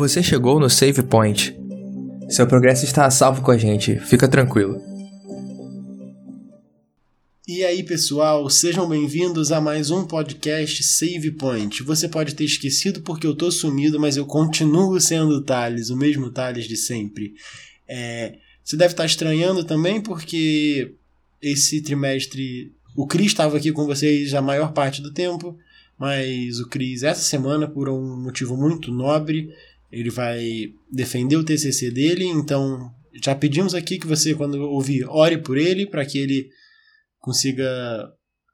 [0.00, 1.54] Você chegou no Save Point.
[2.30, 4.80] Seu progresso está a salvo com a gente, fica tranquilo.
[7.46, 11.82] E aí, pessoal, sejam bem-vindos a mais um podcast Save Point.
[11.82, 15.96] Você pode ter esquecido porque eu tô sumido, mas eu continuo sendo o Thales, o
[15.98, 17.34] mesmo Thales de sempre.
[17.86, 20.94] É, você deve estar estranhando também porque
[21.42, 25.58] esse trimestre o Cris estava aqui com vocês a maior parte do tempo,
[25.98, 29.50] mas o Cris, essa semana, por um motivo muito nobre,
[29.90, 32.90] ele vai defender o TCC dele, então
[33.22, 36.48] já pedimos aqui que você, quando ouvir, ore por ele, para que ele
[37.18, 37.68] consiga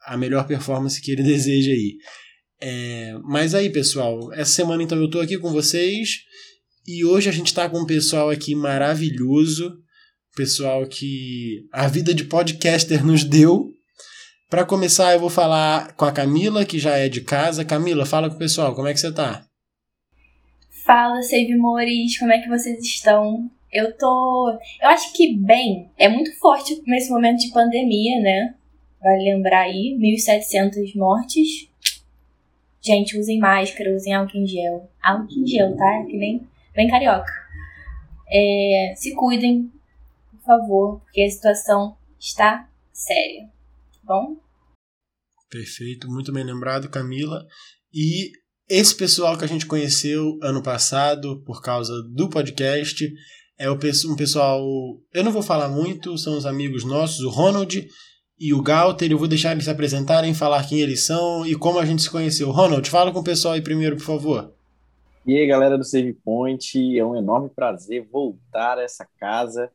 [0.05, 1.97] a melhor performance que ele deseja aí.
[2.61, 6.21] É, mas aí, pessoal, essa semana então eu estou aqui com vocês
[6.87, 9.77] e hoje a gente está com um pessoal aqui maravilhoso,
[10.35, 13.73] pessoal que a vida de podcaster nos deu
[14.49, 17.65] para começar, eu vou falar com a Camila, que já é de casa.
[17.65, 19.46] Camila, fala com o pessoal, como é que você tá?
[20.87, 23.51] Fala, Save Mores, como é que vocês estão?
[23.73, 24.57] Eu tô.
[24.81, 25.91] Eu acho que bem.
[25.99, 28.55] É muito forte nesse momento de pandemia, né?
[29.01, 31.69] Vale lembrar aí: 1.700 mortes.
[32.81, 34.89] Gente, usem máscara, usem álcool em gel.
[35.03, 36.05] Álcool em gel, tá?
[36.07, 37.33] Que nem bem carioca.
[38.31, 39.73] É, se cuidem,
[40.31, 43.57] por favor, porque a situação está séria
[44.07, 44.37] bom?
[45.51, 47.45] Perfeito, muito bem lembrado, Camila.
[47.93, 48.31] E
[48.69, 53.07] esse pessoal que a gente conheceu ano passado por causa do podcast
[53.59, 54.63] é um pessoal.
[55.13, 57.87] Eu não vou falar muito, são os amigos nossos, o Ronald
[58.39, 59.11] e o Galter.
[59.11, 62.11] Eu vou deixar eles se apresentarem, falar quem eles são e como a gente se
[62.11, 62.51] conheceu.
[62.51, 64.53] Ronald, fala com o pessoal aí primeiro, por favor.
[65.27, 69.71] E aí, galera do Save Point, é um enorme prazer voltar a essa casa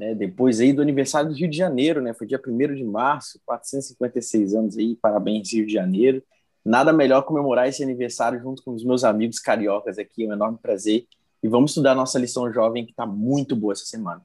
[0.00, 0.14] né?
[0.14, 2.14] Depois aí do aniversário do Rio de Janeiro, né?
[2.14, 6.22] Foi dia 1 de março, 456 anos aí, parabéns Rio de Janeiro.
[6.64, 10.58] Nada melhor comemorar esse aniversário junto com os meus amigos cariocas aqui, é um enorme
[10.60, 11.06] prazer.
[11.42, 14.20] E vamos estudar nossa lição jovem que está muito boa essa semana.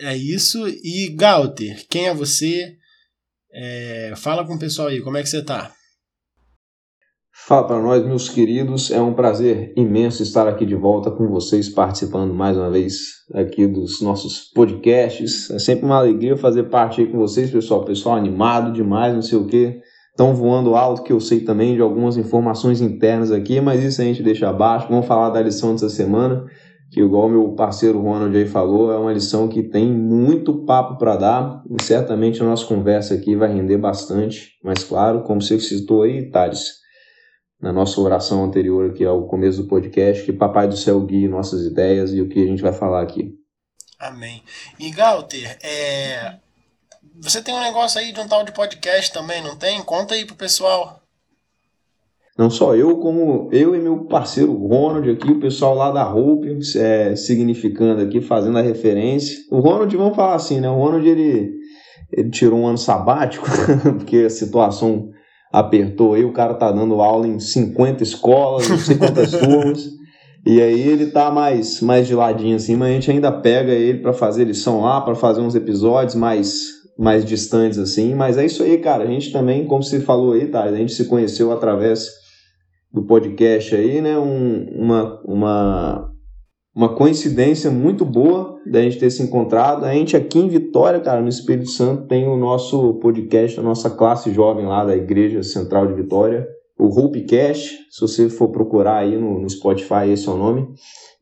[0.00, 0.66] É isso.
[0.66, 2.76] E Galter, quem é você?
[3.52, 5.72] É, fala com o pessoal aí, como é que você está?
[7.44, 8.90] Fala para nós, meus queridos.
[8.90, 13.66] É um prazer imenso estar aqui de volta com vocês, participando mais uma vez aqui
[13.66, 15.50] dos nossos podcasts.
[15.50, 17.84] É sempre uma alegria fazer parte aí com vocês, pessoal.
[17.84, 19.80] Pessoal animado demais, não sei o quê.
[20.12, 24.04] Estão voando alto, que eu sei também de algumas informações internas aqui, mas isso a
[24.04, 24.86] gente deixa abaixo.
[24.90, 26.44] Vamos falar da lição dessa semana,
[26.90, 31.16] que igual meu parceiro Ronald aí falou, é uma lição que tem muito papo para
[31.16, 31.62] dar.
[31.70, 34.50] E certamente a nossa conversa aqui vai render bastante.
[34.62, 36.82] Mas claro, como você citou aí, Thales,
[37.58, 41.64] na nossa oração anterior aqui ao começo do podcast, que Papai do Céu guie nossas
[41.64, 43.32] ideias e o que a gente vai falar aqui.
[43.98, 44.42] Amém.
[44.78, 46.34] E Galter, é...
[47.20, 49.82] você tem um negócio aí de um tal de podcast também, não tem?
[49.82, 51.00] Conta aí pro pessoal.
[52.36, 56.58] Não só eu, como eu e meu parceiro Ronald aqui, o pessoal lá da Hope,
[56.76, 59.38] é, significando aqui, fazendo a referência.
[59.50, 60.68] O Ronald, vamos falar assim, né?
[60.68, 61.52] O Ronald, ele,
[62.10, 63.46] ele tirou um ano sabático,
[63.98, 65.10] porque a situação
[65.52, 69.90] apertou aí, o cara tá dando aula em 50 escolas, não sei quantas turmas.
[70.44, 73.98] E aí ele tá mais, mais de ladinho assim, mas a gente ainda pega ele
[73.98, 78.62] para fazer lição lá, para fazer uns episódios mais mais distantes assim, mas é isso
[78.62, 79.02] aí, cara.
[79.02, 82.08] A gente também, como você falou aí, tá, a gente se conheceu através
[82.92, 84.16] do podcast aí, né?
[84.16, 86.12] Um, uma, uma
[86.74, 89.84] uma coincidência muito boa da gente ter se encontrado.
[89.84, 93.90] A gente aqui em Vitória, cara, no Espírito Santo, tem o nosso podcast, a nossa
[93.90, 96.46] classe jovem lá da Igreja Central de Vitória,
[96.78, 97.78] o Hopecast.
[97.90, 100.66] Se você for procurar aí no, no Spotify, esse é o nome.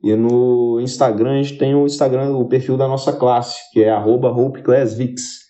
[0.04, 3.92] E no Instagram, a gente tem o Instagram, o perfil da nossa classe, que é
[3.92, 5.49] HopeClassVix.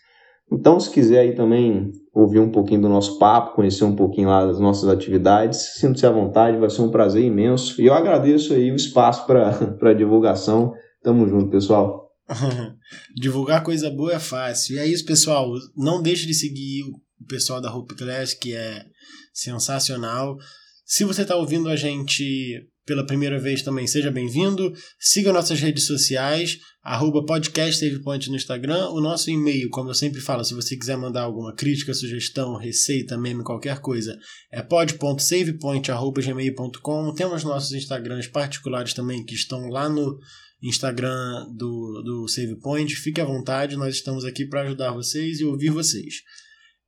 [0.52, 4.44] Então, se quiser aí também ouvir um pouquinho do nosso papo, conhecer um pouquinho lá
[4.44, 7.80] das nossas atividades, sinta-se à vontade, vai ser um prazer imenso.
[7.80, 10.72] E eu agradeço aí o espaço para divulgação.
[11.02, 12.10] Tamo junto, pessoal.
[13.14, 14.76] Divulgar coisa boa é fácil.
[14.76, 15.50] E é isso, pessoal.
[15.76, 16.82] Não deixe de seguir
[17.20, 18.84] o pessoal da Hope Class, que é
[19.32, 20.36] sensacional.
[20.84, 24.74] Se você está ouvindo a gente pela primeira vez também, seja bem-vindo.
[24.98, 28.88] Siga nossas redes sociais, arroba no Instagram.
[28.88, 33.16] O nosso e-mail, como eu sempre falo, se você quiser mandar alguma crítica, sugestão, receita,
[33.16, 34.18] meme, qualquer coisa,
[34.50, 37.14] é pod.savepoint.gmail.com.
[37.14, 40.18] Temos nossos Instagrams particulares também, que estão lá no
[40.60, 42.92] Instagram do, do SavePoint.
[42.96, 46.24] Fique à vontade, nós estamos aqui para ajudar vocês e ouvir vocês.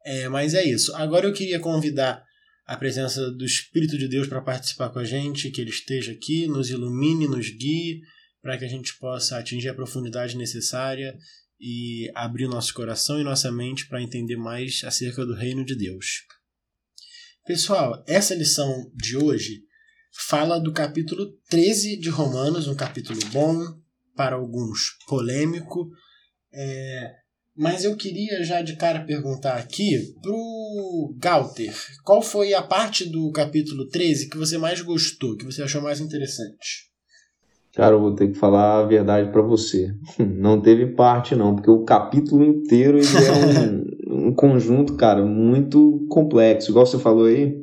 [0.04, 0.92] É, mas é isso.
[0.96, 2.24] Agora eu queria convidar
[2.64, 6.46] a presença do Espírito de Deus para participar com a gente, que ele esteja aqui,
[6.46, 8.00] nos ilumine, nos guie,
[8.40, 11.16] para que a gente possa atingir a profundidade necessária
[11.60, 16.24] e abrir nosso coração e nossa mente para entender mais acerca do reino de Deus.
[17.46, 19.62] Pessoal, essa lição de hoje
[20.28, 23.80] fala do capítulo 13 de Romanos, um capítulo bom,
[24.14, 25.90] para alguns polêmico.
[26.52, 27.21] É,
[27.56, 31.72] mas eu queria já de cara perguntar aqui pro Galter,
[32.04, 36.00] qual foi a parte do capítulo 13 que você mais gostou, que você achou mais
[36.00, 36.90] interessante?
[37.74, 39.94] Cara, eu vou ter que falar a verdade para você.
[40.18, 46.70] Não teve parte não, porque o capítulo inteiro é um, um conjunto, cara, muito complexo.
[46.70, 47.56] Igual você falou aí,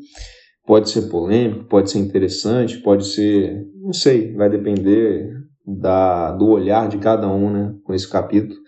[0.65, 5.31] pode ser polêmico, pode ser interessante, pode ser, não sei, vai depender
[5.65, 8.59] da, do olhar de cada um, né, com esse capítulo.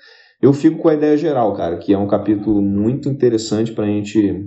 [0.41, 3.88] Eu fico com a ideia geral, cara, que é um capítulo muito interessante para a
[3.88, 4.43] gente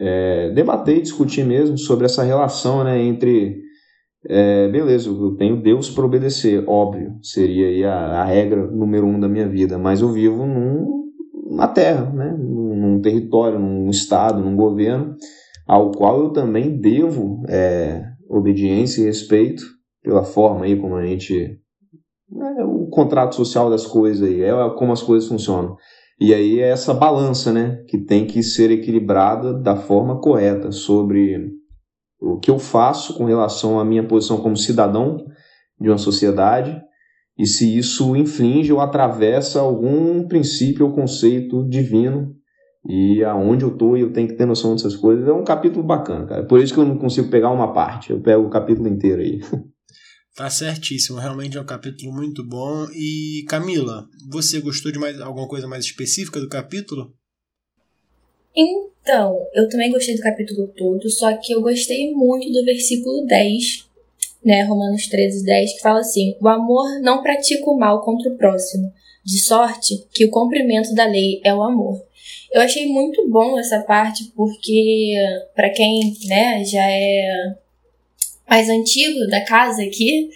[0.00, 3.62] é, debater e discutir mesmo sobre essa relação né, entre.
[4.26, 9.28] É, beleza, eu tenho Deus para obedecer, óbvio, seria a, a, regra número um da
[9.28, 11.10] minha vida, mas eu vivo num,
[11.50, 15.14] numa terra, né, num, num território, num estado, num governo,
[15.66, 19.62] ao qual eu também devo é, obediência e respeito
[20.02, 21.58] pela forma aí como a gente
[22.32, 25.76] é o contrato social das coisas aí, é como as coisas funcionam.
[26.20, 31.50] E aí é essa balança, né, que tem que ser equilibrada da forma correta sobre
[32.20, 35.24] o que eu faço com relação à minha posição como cidadão
[35.80, 36.80] de uma sociedade
[37.36, 42.32] e se isso infringe ou atravessa algum princípio ou conceito divino
[42.88, 45.26] e aonde eu estou e eu tenho que ter noção dessas coisas.
[45.26, 46.46] É um capítulo bacana, cara.
[46.46, 49.40] Por isso que eu não consigo pegar uma parte, eu pego o capítulo inteiro aí.
[50.34, 52.86] Tá certíssimo, realmente é um capítulo muito bom.
[52.92, 57.14] E Camila, você gostou de mais alguma coisa mais específica do capítulo?
[58.56, 63.88] Então, eu também gostei do capítulo todo, só que eu gostei muito do versículo 10,
[64.44, 68.36] né, Romanos 13, 10, que fala assim: O amor não pratica o mal contra o
[68.36, 68.92] próximo,
[69.24, 72.04] de sorte que o cumprimento da lei é o amor.
[72.52, 75.14] Eu achei muito bom essa parte, porque,
[75.54, 77.54] para quem né, já é
[78.48, 80.30] mais antigo da casa aqui,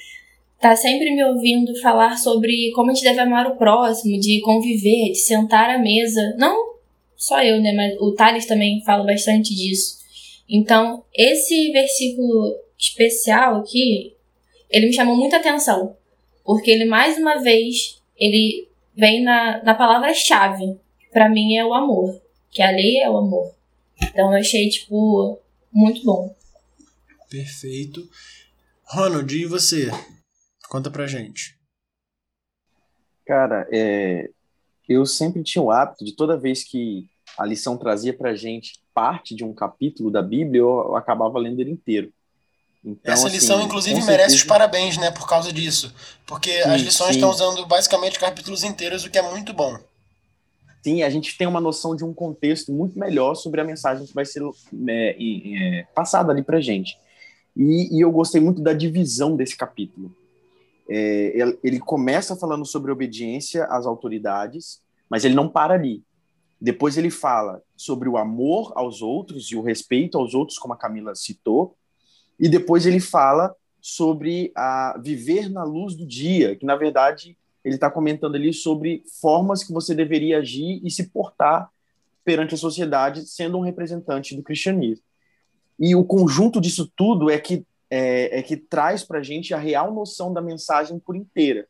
[0.61, 5.13] tá sempre me ouvindo falar sobre como a gente deve amar o próximo, de conviver,
[5.13, 6.35] de sentar à mesa.
[6.37, 6.75] Não
[7.17, 7.73] só eu, né?
[7.73, 9.99] Mas o Thales também fala bastante disso.
[10.49, 14.15] Então, esse versículo especial aqui,
[14.71, 15.97] ele me chamou muita atenção.
[16.45, 18.67] Porque ele, mais uma vez, ele
[18.97, 20.77] vem na, na palavra-chave.
[21.13, 22.21] para mim é o amor.
[22.51, 23.53] Que a lei é o amor.
[24.03, 25.39] Então, eu achei, tipo,
[25.73, 26.35] muito bom.
[27.31, 28.09] Perfeito.
[28.85, 29.91] Ronald, e você?
[30.69, 31.59] Conta pra gente.
[33.27, 34.31] Cara, é,
[34.89, 39.35] eu sempre tinha o hábito de toda vez que a lição trazia pra gente parte
[39.35, 42.13] de um capítulo da Bíblia, eu acabava lendo ele inteiro.
[42.85, 44.37] Então, Essa lição, assim, inclusive, merece certeza...
[44.37, 45.93] os parabéns, né, por causa disso.
[46.27, 47.17] Porque sim, as lições sim.
[47.17, 49.79] estão usando basicamente capítulos inteiros, o que é muito bom.
[50.83, 54.15] Sim, a gente tem uma noção de um contexto muito melhor sobre a mensagem que
[54.15, 54.43] vai ser
[54.89, 56.97] é, é, passada ali pra gente.
[57.59, 60.15] E, e eu gostei muito da divisão desse capítulo.
[60.89, 66.05] É, ele começa falando sobre obediência às autoridades, mas ele não para ali.
[66.61, 70.79] Depois ele fala sobre o amor aos outros e o respeito aos outros, como a
[70.79, 71.77] Camila citou.
[72.39, 77.75] E depois ele fala sobre a viver na luz do dia, que na verdade ele
[77.75, 81.71] está comentando ali sobre formas que você deveria agir e se portar
[82.25, 85.05] perante a sociedade, sendo um representante do cristianismo.
[85.79, 89.59] E o conjunto disso tudo é que, é, é que traz para a gente a
[89.59, 91.67] real noção da mensagem por inteira.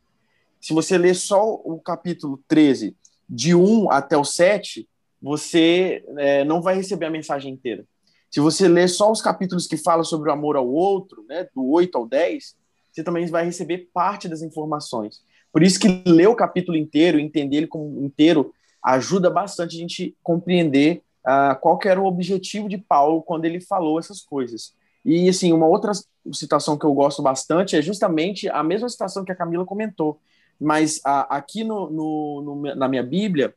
[0.61, 2.97] Se você ler só o capítulo 13,
[3.29, 4.89] de 1 até o 7,
[5.21, 7.85] você é, não vai receber a mensagem inteira.
[8.31, 11.67] Se você ler só os capítulos que falam sobre o amor ao outro, né, do
[11.71, 12.57] 8 ao 10,
[12.93, 15.23] você também vai receber parte das informações.
[15.53, 20.17] Por isso que ler o capítulo inteiro, entender ele como inteiro, ajuda bastante a gente
[20.23, 24.75] compreender uh, qual era o objetivo de Paulo quando ele falou essas coisas.
[25.05, 25.93] E, assim, uma outra
[26.33, 30.21] citação que eu gosto bastante é justamente a mesma citação que a Camila comentou,
[30.61, 33.55] mas uh, aqui no, no, no, na minha Bíblia,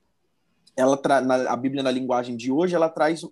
[0.75, 3.24] ela na, a Bíblia na linguagem de hoje, ela traz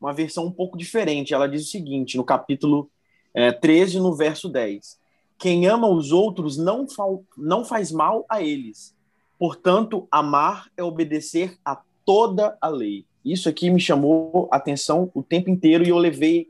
[0.00, 1.32] uma versão um pouco diferente.
[1.32, 2.90] Ela diz o seguinte, no capítulo
[3.32, 4.98] é, 13, no verso 10.
[5.38, 7.04] Quem ama os outros não, fa
[7.36, 8.94] não faz mal a eles.
[9.38, 13.04] Portanto, amar é obedecer a toda a lei.
[13.24, 16.46] Isso aqui me chamou a atenção o tempo inteiro e eu levei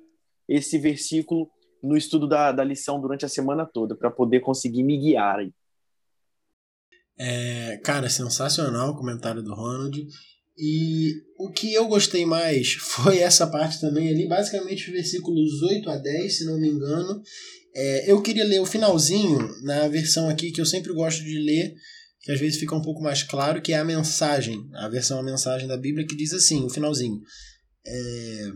[0.49, 1.49] esse versículo
[1.83, 5.52] no estudo da, da lição durante a semana toda para poder conseguir me guiar aí.
[7.19, 10.07] É, cara, sensacional o comentário do Ronald.
[10.57, 15.97] E o que eu gostei mais foi essa parte também ali, basicamente versículos 8 a
[15.97, 17.23] 10, se não me engano.
[17.76, 21.75] É, eu queria ler o finalzinho, na versão aqui que eu sempre gosto de ler,
[22.25, 25.23] que às vezes fica um pouco mais claro, que é a mensagem, a versão a
[25.23, 27.21] mensagem da Bíblia que diz assim, o finalzinho.
[27.87, 28.50] É,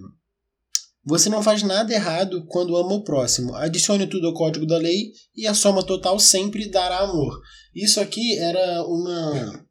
[1.04, 3.54] Você não faz nada errado quando ama o próximo.
[3.54, 7.38] Adicione tudo ao código da lei e a soma total sempre dará amor.
[7.74, 9.68] Isso aqui era uma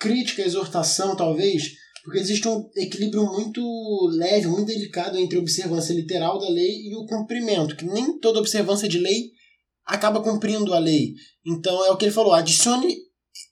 [0.00, 1.62] crítica, exortação, talvez,
[2.02, 3.62] porque existe um equilíbrio muito
[4.16, 8.40] leve, muito delicado entre a observância literal da lei e o cumprimento, que nem toda
[8.40, 9.30] observância de lei
[9.86, 11.14] acaba cumprindo a lei.
[11.44, 12.96] Então é o que ele falou, adicione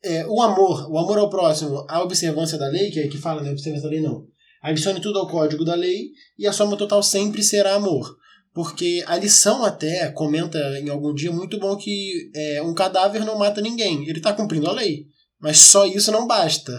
[0.05, 3.43] é, o amor, o amor ao próximo, à observância da lei, que é que fala,
[3.43, 4.27] né, observância da lei não.
[4.63, 8.17] Adicione tudo ao código da lei e a soma total sempre será amor.
[8.55, 13.39] Porque a lição até comenta em algum dia muito bom que é, um cadáver não
[13.39, 14.07] mata ninguém.
[14.07, 15.07] Ele está cumprindo a lei.
[15.41, 16.79] Mas só isso não basta.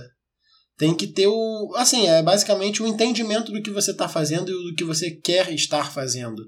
[0.78, 1.74] Tem que ter o.
[1.76, 5.52] Assim, é basicamente o entendimento do que você está fazendo e do que você quer
[5.52, 6.42] estar fazendo.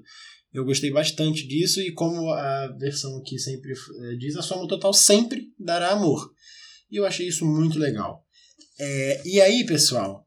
[0.56, 4.90] Eu gostei bastante disso e como a versão aqui sempre é, diz, a soma total
[4.94, 6.32] sempre dará amor.
[6.90, 8.24] E eu achei isso muito legal.
[8.80, 10.26] É, e aí, pessoal,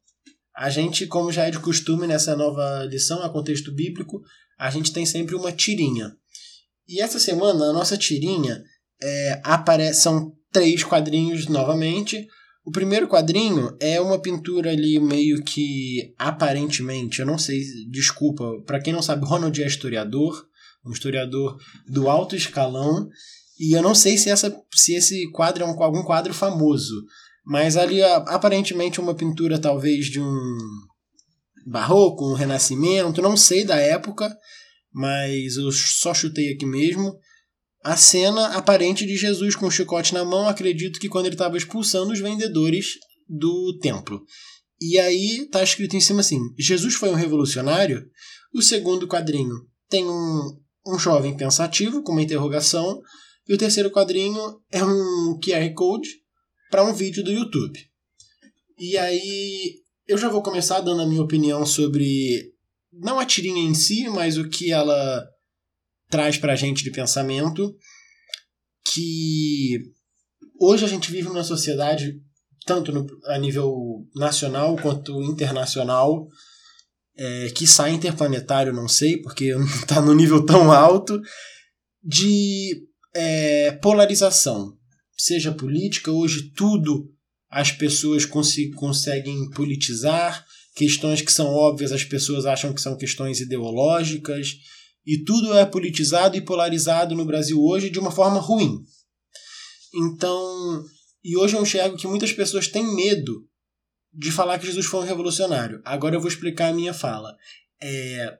[0.56, 4.22] a gente, como já é de costume nessa nova lição, a contexto bíblico,
[4.60, 6.16] a gente tem sempre uma tirinha.
[6.88, 8.62] E essa semana, a nossa tirinha
[9.02, 12.28] é, são três quadrinhos novamente.
[12.70, 17.60] O primeiro quadrinho é uma pintura ali meio que aparentemente, eu não sei,
[17.90, 20.46] desculpa, para quem não sabe, Ronald é historiador,
[20.86, 21.58] um historiador
[21.88, 23.10] do alto escalão,
[23.60, 26.94] e eu não sei se, essa, se esse quadro é um, algum quadro famoso,
[27.44, 30.58] mas ali aparentemente uma pintura talvez de um
[31.66, 34.32] barroco, um renascimento, não sei da época,
[34.94, 37.18] mas eu só chutei aqui mesmo
[37.84, 41.58] a cena aparente de Jesus com o chicote na mão, acredito que quando ele estava
[41.58, 42.96] expulsando os vendedores
[43.28, 44.22] do templo.
[44.82, 48.06] E aí está escrito em cima assim: Jesus foi um revolucionário.
[48.54, 49.56] O segundo quadrinho
[49.90, 50.58] tem um,
[50.88, 53.00] um jovem pensativo com uma interrogação.
[53.48, 54.40] E o terceiro quadrinho
[54.72, 56.10] é um QR Code
[56.70, 57.80] para um vídeo do YouTube.
[58.78, 59.76] E aí
[60.08, 62.54] eu já vou começar dando a minha opinião sobre
[62.94, 65.24] não a tirinha em si, mas o que ela
[66.10, 67.76] traz para a gente de pensamento
[68.94, 69.80] que
[70.60, 72.20] hoje a gente vive numa sociedade,
[72.66, 76.28] tanto no, a nível nacional quanto internacional,
[77.16, 81.22] é, que sai interplanetário, não sei, porque está no nível tão alto,
[82.04, 84.74] de é, polarização.
[85.18, 87.12] Seja política, hoje tudo
[87.50, 93.42] as pessoas cons conseguem politizar, questões que são óbvias as pessoas acham que são questões
[93.42, 94.54] ideológicas,
[95.10, 98.86] e tudo é politizado e polarizado no Brasil hoje de uma forma ruim.
[99.92, 100.86] Então,
[101.24, 103.44] e hoje eu enxergo que muitas pessoas têm medo
[104.14, 105.82] de falar que Jesus foi um revolucionário.
[105.84, 107.36] Agora eu vou explicar a minha fala.
[107.82, 108.38] É,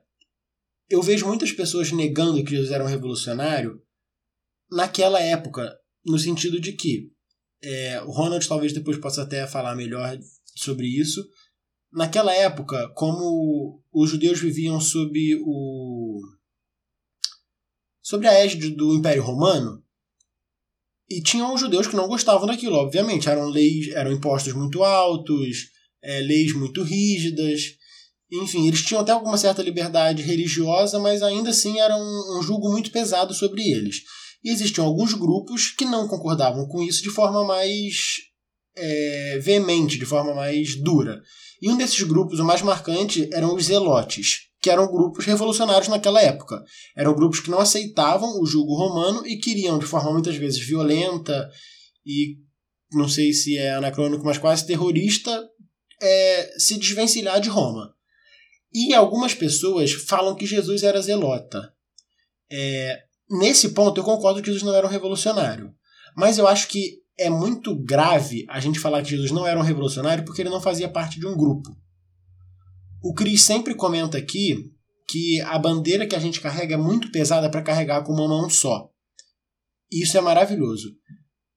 [0.88, 3.82] eu vejo muitas pessoas negando que Jesus era um revolucionário
[4.70, 7.10] naquela época, no sentido de que
[7.64, 10.16] é, o Ronald talvez depois possa até falar melhor
[10.54, 11.20] sobre isso.
[11.92, 16.20] Naquela época, como os judeus viviam sob o
[18.10, 19.80] sobre a égide do Império Romano.
[21.08, 23.28] E tinham os judeus que não gostavam daquilo, obviamente.
[23.28, 25.68] Eram leis, eram impostos muito altos,
[26.02, 27.60] é, leis muito rígidas.
[28.32, 32.72] Enfim, eles tinham até alguma certa liberdade religiosa, mas ainda assim era um, um julgo
[32.72, 33.98] muito pesado sobre eles.
[34.42, 38.16] E existiam alguns grupos que não concordavam com isso de forma mais
[38.76, 41.20] é, veemente, de forma mais dura.
[41.62, 46.20] E um desses grupos, o mais marcante, eram os zelotes que eram grupos revolucionários naquela
[46.20, 46.62] época.
[46.96, 51.48] Eram grupos que não aceitavam o jugo romano e queriam, de forma muitas vezes violenta
[52.04, 52.36] e
[52.92, 55.48] não sei se é anacrônico, mas quase terrorista,
[56.02, 57.94] é, se desvencilhar de Roma.
[58.72, 61.72] E algumas pessoas falam que Jesus era zelota.
[62.50, 62.98] É,
[63.30, 65.72] nesse ponto, eu concordo que Jesus não era um revolucionário.
[66.16, 69.62] Mas eu acho que é muito grave a gente falar que Jesus não era um
[69.62, 71.70] revolucionário porque ele não fazia parte de um grupo.
[73.02, 74.72] O Cris sempre comenta aqui
[75.08, 78.48] que a bandeira que a gente carrega é muito pesada para carregar com uma mão
[78.48, 78.88] só.
[79.90, 80.88] Isso é maravilhoso.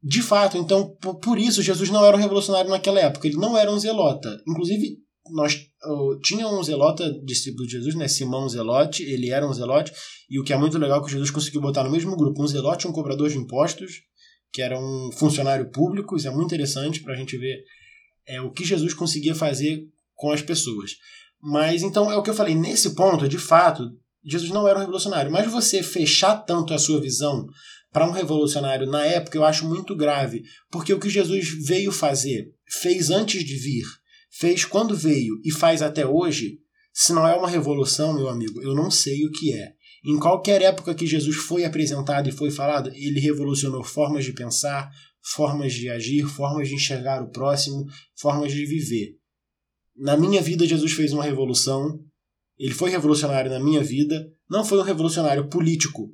[0.02, 3.72] De fato, então, por isso Jesus não era um revolucionário naquela época, ele não era
[3.72, 4.38] um zelota.
[4.48, 4.98] Inclusive,
[5.32, 9.94] nós uh, tinha um zelota discípulo de Jesus, né, Simão Zelote, ele era um zelote,
[10.30, 12.48] e o que é muito legal é que Jesus conseguiu botar no mesmo grupo um
[12.48, 14.02] zelote um cobrador de impostos,
[14.52, 17.64] que era um funcionário público, isso é muito interessante para a gente ver
[18.28, 20.92] é, o que Jesus conseguia fazer com as pessoas.
[21.46, 23.92] Mas então é o que eu falei, nesse ponto, de fato,
[24.24, 25.30] Jesus não era um revolucionário.
[25.30, 27.46] Mas você fechar tanto a sua visão
[27.92, 32.48] para um revolucionário na época eu acho muito grave, porque o que Jesus veio fazer,
[32.82, 33.86] fez antes de vir,
[34.32, 36.60] fez quando veio e faz até hoje,
[36.94, 39.74] se não é uma revolução, meu amigo, eu não sei o que é.
[40.06, 44.90] Em qualquer época que Jesus foi apresentado e foi falado, ele revolucionou formas de pensar,
[45.34, 47.86] formas de agir, formas de enxergar o próximo,
[48.18, 49.18] formas de viver.
[49.96, 52.00] Na minha vida, Jesus fez uma revolução
[52.58, 56.10] Ele foi revolucionário na minha vida, não foi um revolucionário político.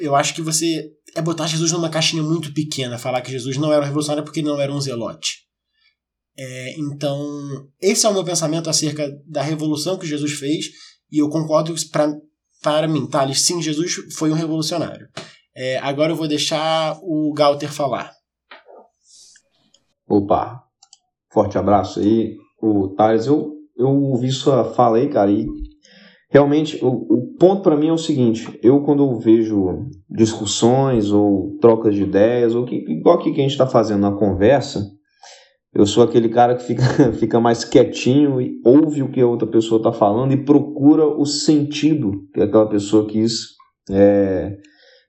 [0.00, 3.72] Eu acho que você é botar Jesus numa caixinha muito pequena, falar que Jesus não
[3.72, 5.44] era um revolucionário porque ele não era um zelote.
[6.36, 10.66] É, então, esse é o meu pensamento acerca da revolução que Jesus fez,
[11.10, 12.12] e eu concordo pra,
[12.60, 15.08] para mim, Thales, sim, Jesus foi um revolucionário.
[15.54, 18.12] É, agora eu vou deixar o Galter falar.
[20.08, 20.63] Opa,
[21.34, 22.36] forte abraço aí.
[22.62, 25.46] O Thales, eu, eu ouvi sua fala aí, cara, e
[26.30, 31.58] realmente o, o ponto para mim é o seguinte: eu, quando eu vejo discussões ou
[31.60, 34.88] trocas de ideias, ou que, igual aqui que a gente está fazendo na conversa,
[35.74, 39.46] eu sou aquele cara que fica, fica mais quietinho e ouve o que a outra
[39.46, 43.48] pessoa está falando e procura o sentido que aquela pessoa quis
[43.90, 44.56] é,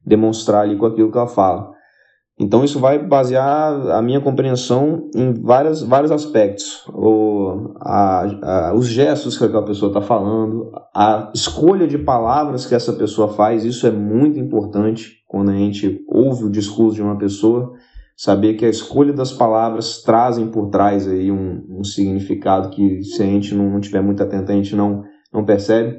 [0.03, 1.74] demonstrar ali com aquilo que ela fala.
[2.37, 6.83] Então isso vai basear a minha compreensão em várias, vários aspectos.
[6.89, 12.75] O, a, a, os gestos que aquela pessoa está falando, a escolha de palavras que
[12.75, 17.17] essa pessoa faz, isso é muito importante quando a gente ouve o discurso de uma
[17.17, 17.71] pessoa
[18.17, 23.21] saber que a escolha das palavras trazem por trás aí um, um significado que se
[23.21, 25.97] a gente não, não tiver muito atento a gente não, não percebe.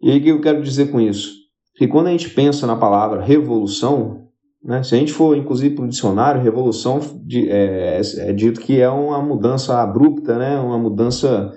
[0.00, 1.32] E aí o que eu quero dizer com isso?
[1.74, 4.25] Que quando a gente pensa na palavra revolução,
[4.66, 8.80] né, se a gente for inclusive para o dicionário, revolução de, é, é, dito que
[8.80, 11.52] é uma mudança abrupta, né, uma mudança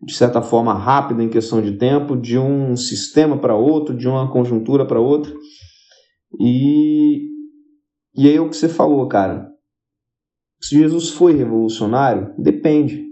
[0.00, 4.30] de certa forma rápida em questão de tempo, de um sistema para outro, de uma
[4.30, 5.32] conjuntura para outra.
[6.40, 7.32] E
[8.14, 9.48] e aí o que você falou, cara.
[10.60, 13.04] Se Jesus foi revolucionário, depende.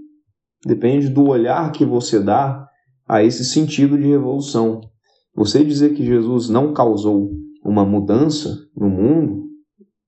[0.64, 2.66] Depende do olhar que você dá
[3.08, 4.80] a esse sentido de revolução.
[5.34, 7.30] Você dizer que Jesus não causou
[7.64, 9.39] uma mudança no mundo,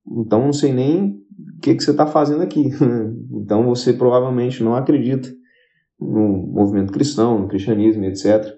[0.07, 1.23] então não sei nem
[1.57, 2.69] o que, que você está fazendo aqui.
[3.31, 5.29] então você provavelmente não acredita
[5.99, 8.53] no movimento cristão, no cristianismo, etc.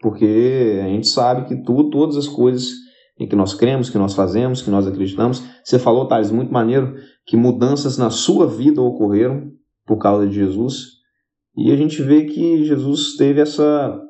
[0.00, 2.70] Porque a gente sabe que tu, todas as coisas
[3.18, 5.42] em que nós cremos, que nós fazemos, que nós acreditamos.
[5.62, 6.94] Você falou, Thales, muito maneiro,
[7.26, 9.50] que mudanças na sua vida ocorreram
[9.86, 11.00] por causa de Jesus.
[11.54, 14.00] E a gente vê que Jesus teve essa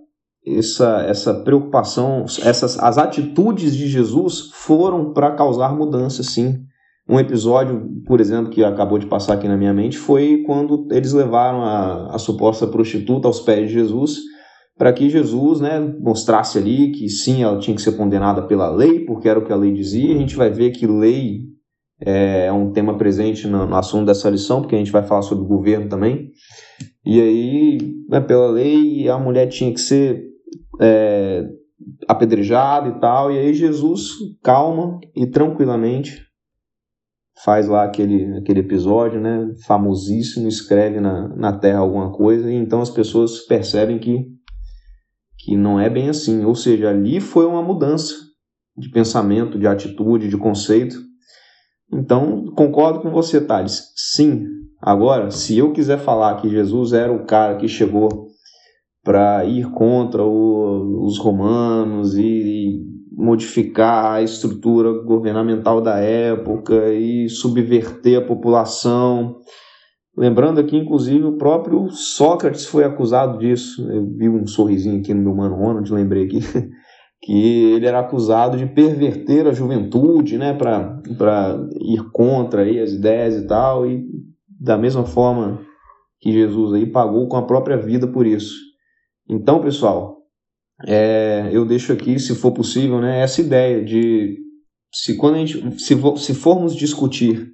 [0.46, 6.64] essa essa preocupação, essas as atitudes de Jesus foram para causar mudança, sim.
[7.08, 11.12] Um episódio, por exemplo, que acabou de passar aqui na minha mente foi quando eles
[11.12, 14.20] levaram a, a suposta prostituta aos pés de Jesus
[14.80, 19.00] para que Jesus né, mostrasse ali que sim, ela tinha que ser condenada pela lei,
[19.00, 20.14] porque era o que a lei dizia.
[20.14, 21.42] A gente vai ver que lei
[22.00, 25.20] é, é um tema presente no, no assunto dessa lição, porque a gente vai falar
[25.20, 26.30] sobre governo também.
[27.04, 30.29] E aí, né, pela lei, a mulher tinha que ser
[30.80, 31.46] é,
[32.08, 33.30] apedrejada e tal.
[33.30, 34.12] E aí Jesus,
[34.42, 36.26] calma e tranquilamente,
[37.44, 42.80] faz lá aquele, aquele episódio, né, famosíssimo, escreve na, na terra alguma coisa, e então
[42.80, 44.40] as pessoas percebem que
[45.42, 46.44] que não é bem assim.
[46.44, 48.14] Ou seja, ali foi uma mudança
[48.76, 50.96] de pensamento, de atitude, de conceito.
[51.92, 53.92] Então, concordo com você, Thales.
[53.96, 54.46] Sim.
[54.80, 58.19] Agora, se eu quiser falar que Jesus era o cara que chegou
[59.02, 62.80] para ir contra o, os romanos e, e
[63.12, 69.40] modificar a estrutura governamental da época e subverter a população
[70.16, 73.88] Lembrando aqui, inclusive, o próprio Sócrates foi acusado disso.
[73.90, 76.40] Eu vi um sorrisinho aqui no meu mano Ronald, lembrei aqui,
[77.22, 83.36] que ele era acusado de perverter a juventude, né, para ir contra aí as ideias
[83.36, 84.04] e tal, e
[84.60, 85.60] da mesma forma
[86.20, 88.69] que Jesus aí pagou com a própria vida por isso.
[89.30, 90.16] Então, pessoal,
[90.84, 94.36] é, eu deixo aqui, se for possível, né, essa ideia de
[94.92, 97.48] se quando a gente se, se formos discutir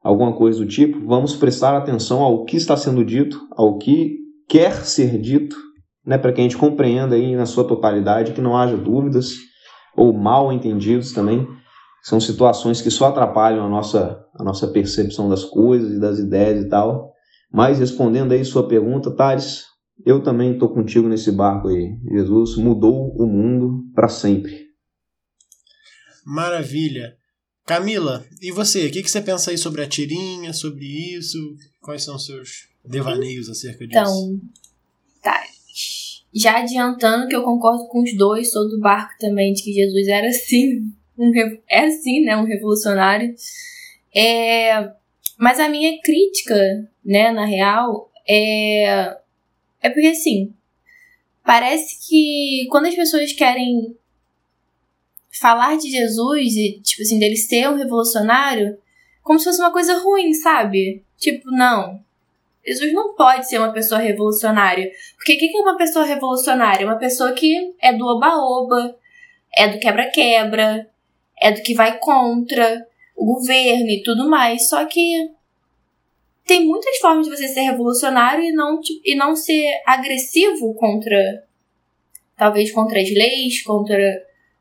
[0.00, 4.84] alguma coisa do tipo, vamos prestar atenção ao que está sendo dito, ao que quer
[4.84, 5.56] ser dito,
[6.06, 9.34] né, para que a gente compreenda aí na sua totalidade, que não haja dúvidas
[9.96, 11.44] ou mal entendidos também.
[12.04, 16.64] São situações que só atrapalham a nossa, a nossa percepção das coisas e das ideias
[16.64, 17.10] e tal.
[17.52, 19.64] Mas respondendo aí sua pergunta, Thales,
[20.04, 21.96] eu também estou contigo nesse barco aí.
[22.10, 24.66] Jesus mudou o mundo para sempre.
[26.24, 27.16] Maravilha.
[27.64, 28.86] Camila, e você?
[28.86, 31.38] O que, que você pensa aí sobre a tirinha, sobre isso?
[31.80, 34.00] Quais são os seus devaneios acerca disso?
[34.00, 34.40] Então,
[35.22, 35.42] tá.
[36.32, 40.06] Já adiantando que eu concordo com os dois, sou do barco também de que Jesus
[40.06, 41.32] era sim, um,
[41.68, 43.34] era sim, né, um revolucionário.
[44.14, 44.92] É,
[45.38, 46.54] mas a minha crítica,
[47.04, 49.16] né, na real, é,
[49.82, 50.52] é porque assim,
[51.44, 53.96] parece que quando as pessoas querem
[55.32, 58.78] falar de Jesus e, tipo assim, dele ser um revolucionário
[59.26, 61.02] como se fosse uma coisa ruim, sabe?
[61.18, 62.00] Tipo, não.
[62.64, 64.88] Jesus não pode ser uma pessoa revolucionária.
[65.16, 66.86] Porque o que é uma pessoa revolucionária?
[66.86, 68.96] Uma pessoa que é do oba-oba,
[69.56, 70.88] é do quebra-quebra,
[71.40, 72.86] é do que vai contra
[73.16, 74.68] o governo e tudo mais.
[74.68, 75.30] Só que
[76.46, 81.44] tem muitas formas de você ser revolucionário e não, e não ser agressivo contra.
[82.36, 83.98] Talvez contra as leis, contra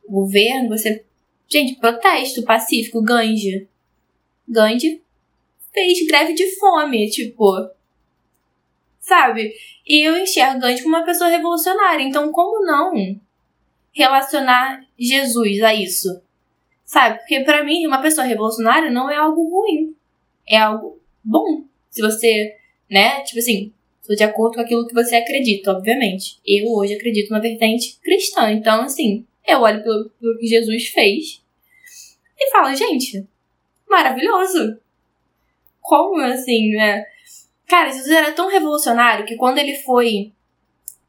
[0.04, 0.70] o governo.
[0.70, 1.06] Você.
[1.48, 3.70] Gente, protesto pacífico, Gandhi.
[4.50, 5.04] Gandhi
[5.72, 7.46] fez greve de fome, tipo.
[9.00, 9.54] Sabe?
[9.86, 12.04] E eu enxergo Gandhi como uma pessoa revolucionária.
[12.04, 12.94] Então, como não
[13.92, 16.20] relacionar Jesus a isso?
[16.84, 17.20] Sabe?
[17.20, 19.96] Porque para mim, uma pessoa revolucionária não é algo ruim.
[20.48, 21.75] É algo bom.
[21.96, 22.58] Se você,
[22.92, 23.22] né?
[23.22, 23.74] Tipo assim,
[24.14, 26.42] de acordo com aquilo que você acredita, obviamente.
[26.46, 28.52] Eu hoje acredito na vertente cristã.
[28.52, 31.42] Então, assim, eu olho pelo, pelo que Jesus fez
[32.38, 33.26] e falo, gente,
[33.90, 34.78] maravilhoso.
[35.80, 37.06] Como assim, né?
[37.66, 40.34] Cara, Jesus era tão revolucionário que quando ele foi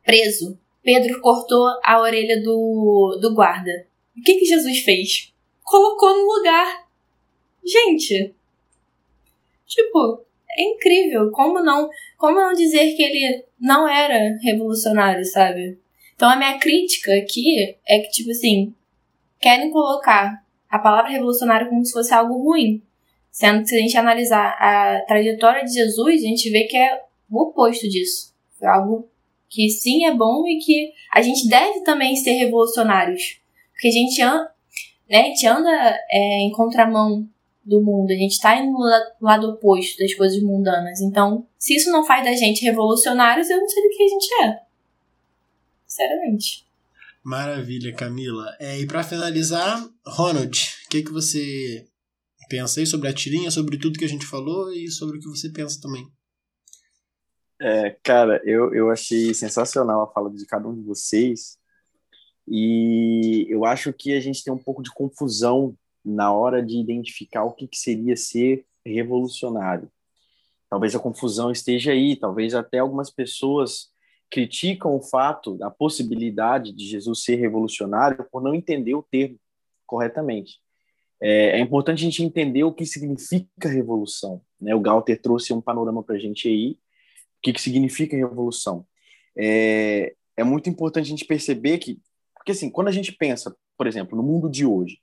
[0.05, 3.89] preso, Pedro cortou a orelha do, do guarda.
[4.17, 5.35] O que, que Jesus fez?
[5.65, 6.87] Colocou no lugar.
[7.65, 8.33] Gente.
[9.67, 10.26] Tipo,
[10.57, 11.31] é incrível.
[11.31, 15.79] Como não, como não dizer que ele não era revolucionário, sabe?
[16.15, 18.75] Então a minha crítica aqui é que, tipo assim,
[19.39, 22.83] querem colocar a palavra revolucionário como se fosse algo ruim.
[23.31, 27.03] Sendo que se a gente analisar a trajetória de Jesus, a gente vê que é
[27.31, 28.35] o oposto disso.
[28.59, 29.09] Foi algo
[29.49, 33.41] que sim é bom e que a gente deve também ser revolucionários.
[33.73, 34.51] Porque a gente, anda,
[35.09, 37.29] né, a gente anda é, em contramão
[37.67, 38.79] do mundo, a gente está indo no
[39.21, 41.01] lado oposto das coisas mundanas.
[41.01, 44.35] Então, se isso não faz da gente revolucionários, eu não sei do que a gente
[44.43, 44.61] é.
[45.85, 46.67] Sinceramente.
[47.25, 48.55] Maravilha, Camila.
[48.61, 51.85] É, e para finalizar, Ronald, o que, que você
[52.49, 55.29] pensa aí sobre a tirinha, sobre tudo que a gente falou e sobre o que
[55.29, 56.07] você pensa também.
[57.61, 61.59] É, cara, eu, eu achei sensacional a fala de cada um de vocês
[62.47, 65.77] e eu acho que a gente tem um pouco de confusão
[66.07, 69.91] na hora de identificar o que, que seria ser revolucionário.
[70.71, 73.91] Talvez a confusão esteja aí, talvez até algumas pessoas
[74.31, 79.39] criticam o fato, a possibilidade de Jesus ser revolucionário por não entender o termo
[79.87, 80.61] corretamente
[81.21, 84.43] é, é, importante a gente entender o que significa revolução.
[84.61, 84.75] Né?
[84.75, 88.87] O Galter trouxe um panorama para a gente aí, o que, que significa revolução.
[89.37, 91.99] É, é muito importante a gente perceber que,
[92.35, 94.99] porque assim, quando a gente pensa, por exemplo, no mundo de hoje,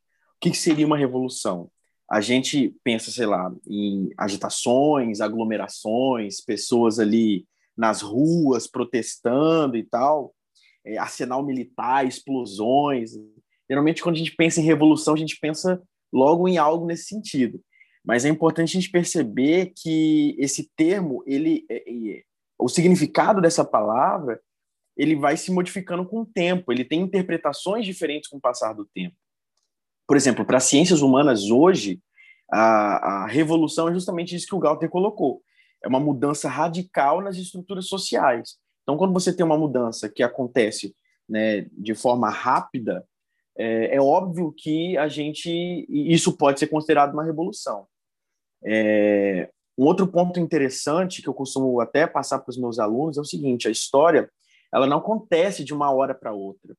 [0.52, 1.70] que, seria uma revolução?
[2.10, 10.34] A gente pensa, sei lá, em agitações, aglomerações, pessoas ali nas ruas protestando e tal,
[10.86, 13.12] é, arsenal militar, explosões.
[13.70, 17.60] Geralmente, quando a gente pensa em revolução, a gente pensa logo em algo nesse sentido.
[18.06, 22.24] Mas é importante a gente perceber que esse termo, ele, é, é,
[22.60, 24.40] o significado dessa palavra,
[24.96, 26.72] ele vai se modificando com o tempo.
[26.72, 29.16] Ele tem interpretações diferentes com o passar do tempo.
[30.08, 32.00] Por exemplo, para as ciências humanas hoje,
[32.52, 35.42] a, a revolução é justamente isso que o Galter colocou.
[35.84, 38.58] É uma mudança radical nas estruturas sociais.
[38.84, 40.96] Então, quando você tem uma mudança que acontece
[41.28, 43.06] né, de forma rápida,
[43.58, 47.88] é, é, óbvio que a gente isso pode ser considerado uma revolução.
[48.66, 53.22] É, um outro ponto interessante que eu costumo até passar para os meus alunos é
[53.22, 54.30] o seguinte: a história
[54.74, 56.76] ela não acontece de uma hora para outra.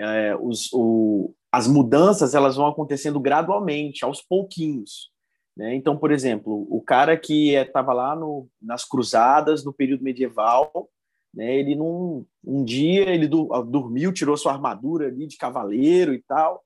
[0.00, 5.10] É, os, o, as mudanças elas vão acontecendo gradualmente, aos pouquinhos.
[5.56, 5.74] Né?
[5.74, 10.88] Então, por exemplo, o cara que estava lá no, nas cruzadas no período medieval,
[11.34, 11.56] né?
[11.56, 16.64] Ele não, um dia ele dormiu, tirou sua armadura ali de cavaleiro e tal,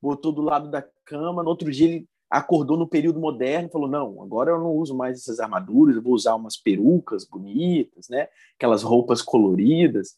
[0.00, 1.42] botou do lado da cama.
[1.42, 4.96] No outro dia ele acordou no período moderno e falou: não, agora eu não uso
[4.96, 8.28] mais essas armaduras, eu vou usar umas perucas bonitas, né?
[8.56, 10.16] Aquelas roupas coloridas.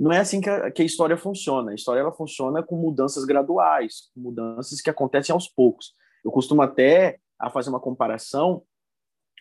[0.00, 1.72] Não é assim que a, que a história funciona.
[1.72, 5.92] A história ela funciona com mudanças graduais, mudanças que acontecem aos poucos.
[6.24, 8.62] Eu costumo até a fazer uma comparação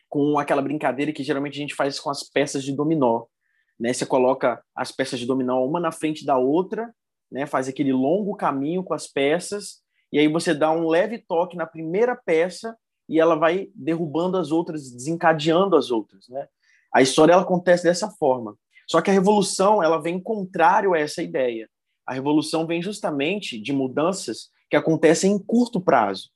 [0.10, 3.26] com aquela brincadeira que geralmente a gente faz com as peças de dominó
[3.80, 3.94] né?
[3.94, 6.94] Você coloca as peças de dominó uma na frente da outra,
[7.32, 7.46] né?
[7.46, 11.66] Faz aquele longo caminho com as peças e aí você dá um leve toque na
[11.66, 12.76] primeira peça
[13.08, 16.48] e ela vai derrubando as outras, desencadeando as outras, né?
[16.94, 18.56] A história ela acontece dessa forma.
[18.90, 21.70] Só que a revolução ela vem contrário a essa ideia.
[22.06, 26.30] A revolução vem justamente de mudanças que acontecem em curto prazo.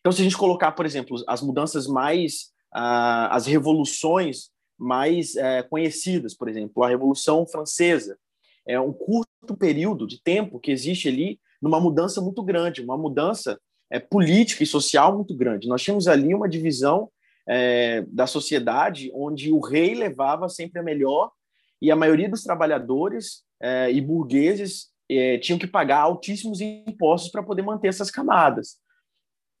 [0.00, 5.62] Então, se a gente colocar, por exemplo, as mudanças mais, ah, as revoluções mais é,
[5.62, 8.18] conhecidas, por exemplo, a Revolução Francesa.
[8.66, 13.60] É um curto período de tempo que existe ali numa mudança muito grande, uma mudança
[13.90, 15.68] é, política e social muito grande.
[15.68, 17.10] Nós tínhamos ali uma divisão
[17.46, 21.30] é, da sociedade onde o rei levava sempre a melhor
[21.80, 27.42] e a maioria dos trabalhadores é, e burgueses é, tinham que pagar altíssimos impostos para
[27.42, 28.78] poder manter essas camadas.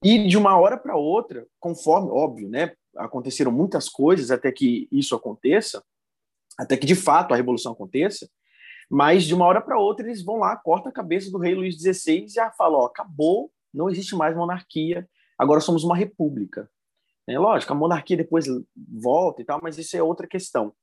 [0.02, 5.14] E de uma hora para outra, conforme, óbvio, né, aconteceram muitas coisas até que isso
[5.14, 5.82] aconteça,
[6.58, 8.28] até que de fato a revolução aconteça,
[8.90, 11.76] mas de uma hora para outra eles vão lá, cortam a cabeça do rei Luís
[11.76, 16.68] XVI e já falam: ó, acabou, não existe mais monarquia, agora somos uma república.
[17.28, 20.74] É lógico, a monarquia depois volta e tal, mas isso é outra questão.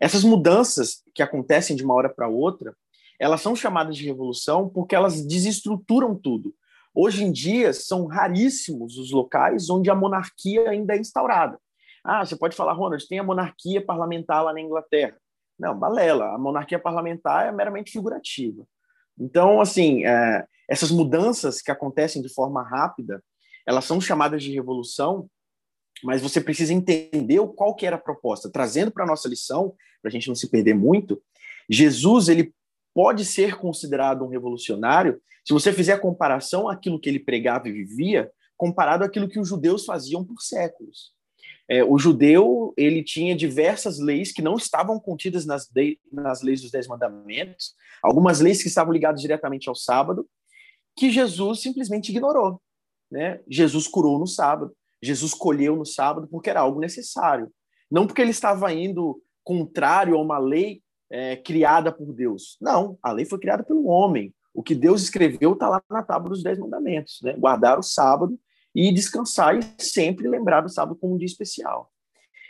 [0.00, 2.74] Essas mudanças que acontecem de uma hora para outra,
[3.18, 6.54] elas são chamadas de revolução porque elas desestruturam tudo.
[6.94, 11.58] Hoje em dia, são raríssimos os locais onde a monarquia ainda é instaurada.
[12.04, 15.16] Ah, você pode falar, Ronald, tem a monarquia parlamentar lá na Inglaterra.
[15.58, 16.34] Não, balela.
[16.34, 18.64] A monarquia parlamentar é meramente figurativa.
[19.18, 23.22] Então, assim, é, essas mudanças que acontecem de forma rápida,
[23.66, 25.28] elas são chamadas de revolução,
[26.02, 28.50] mas você precisa entender qual que era a proposta.
[28.50, 31.22] Trazendo para a nossa lição, para a gente não se perder muito,
[31.68, 32.52] Jesus ele
[32.94, 37.72] pode ser considerado um revolucionário se você fizer a comparação àquilo que ele pregava e
[37.72, 41.12] vivia, comparado àquilo que os judeus faziam por séculos.
[41.68, 46.60] É, o judeu ele tinha diversas leis que não estavam contidas nas, de, nas leis
[46.60, 50.28] dos Dez Mandamentos, algumas leis que estavam ligadas diretamente ao sábado,
[50.96, 52.60] que Jesus simplesmente ignorou.
[53.10, 53.40] Né?
[53.48, 54.74] Jesus curou no sábado,
[55.04, 57.50] Jesus colheu no sábado porque era algo necessário,
[57.90, 62.56] não porque ele estava indo contrário a uma lei é, criada por Deus.
[62.60, 64.34] Não, a lei foi criada pelo homem.
[64.52, 67.34] O que Deus escreveu está lá na tábua dos Dez Mandamentos, né?
[67.34, 68.38] guardar o sábado
[68.74, 71.90] e descansar e sempre lembrar do sábado como um dia especial.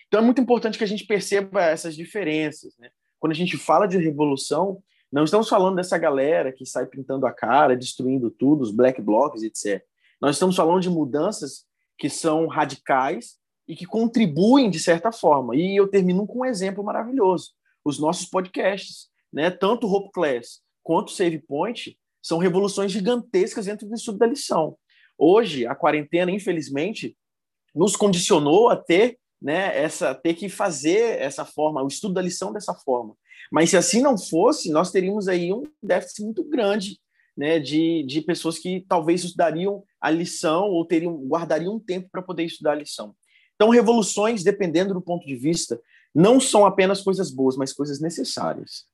[0.06, 2.74] Então é muito importante que a gente perceba essas diferenças.
[2.78, 2.88] Né?
[3.18, 7.32] Quando a gente fala de revolução, não estamos falando dessa galera que sai pintando a
[7.32, 9.82] cara, destruindo tudo, os black blocs, etc.
[10.20, 11.66] Nós estamos falando de mudanças
[11.98, 15.56] que são radicais e que contribuem de certa forma.
[15.56, 17.52] E eu termino com um exemplo maravilhoso:
[17.84, 19.50] os nossos podcasts, né?
[19.50, 24.26] Tanto o Hope Class quanto o Save Point são revoluções gigantescas dentro do estudo da
[24.26, 24.76] lição.
[25.18, 27.16] Hoje, a quarentena, infelizmente,
[27.74, 32.52] nos condicionou a ter, né, essa, ter que fazer essa forma, o estudo da lição
[32.52, 33.16] dessa forma.
[33.52, 36.98] Mas se assim não fosse, nós teríamos aí um déficit muito grande
[37.36, 42.22] né, de, de pessoas que talvez estudariam a lição ou teriam guardariam um tempo para
[42.22, 43.14] poder estudar a lição.
[43.54, 45.80] Então, revoluções, dependendo do ponto de vista,
[46.14, 48.84] não são apenas coisas boas, mas coisas necessárias.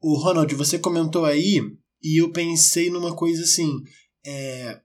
[0.00, 1.60] O Ronald, você comentou aí
[2.02, 3.82] e eu pensei numa coisa assim:
[4.26, 4.80] é,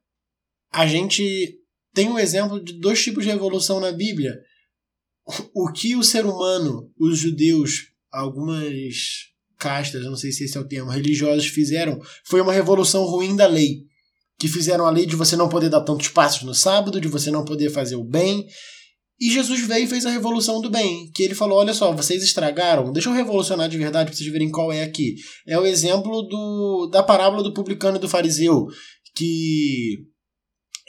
[0.72, 1.60] a gente
[1.94, 4.40] tem um exemplo de dois tipos de revolução na Bíblia.
[5.54, 9.29] O que o ser humano, os judeus, algumas
[9.60, 13.46] castas, não sei se esse é o termo, religiosos fizeram, foi uma revolução ruim da
[13.46, 13.84] lei.
[14.40, 17.30] Que fizeram a lei de você não poder dar tantos passos no sábado, de você
[17.30, 18.48] não poder fazer o bem.
[19.20, 22.24] E Jesus veio e fez a revolução do bem, que ele falou: olha só, vocês
[22.24, 25.16] estragaram, deixa eu revolucionar de verdade para vocês verem qual é aqui.
[25.46, 28.66] É o exemplo do, da parábola do publicano e do fariseu,
[29.14, 29.98] que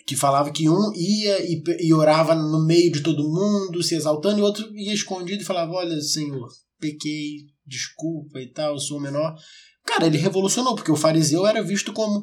[0.07, 4.41] que falava que um ia e, e, orava no meio de todo mundo, se exaltando,
[4.41, 6.49] e o outro ia escondido e falava: Olha, Senhor,
[6.81, 9.35] pequei, desculpa e tal, eu sou menor.
[9.87, 12.23] Cara, ele revolucionou, porque o fariseu era visto como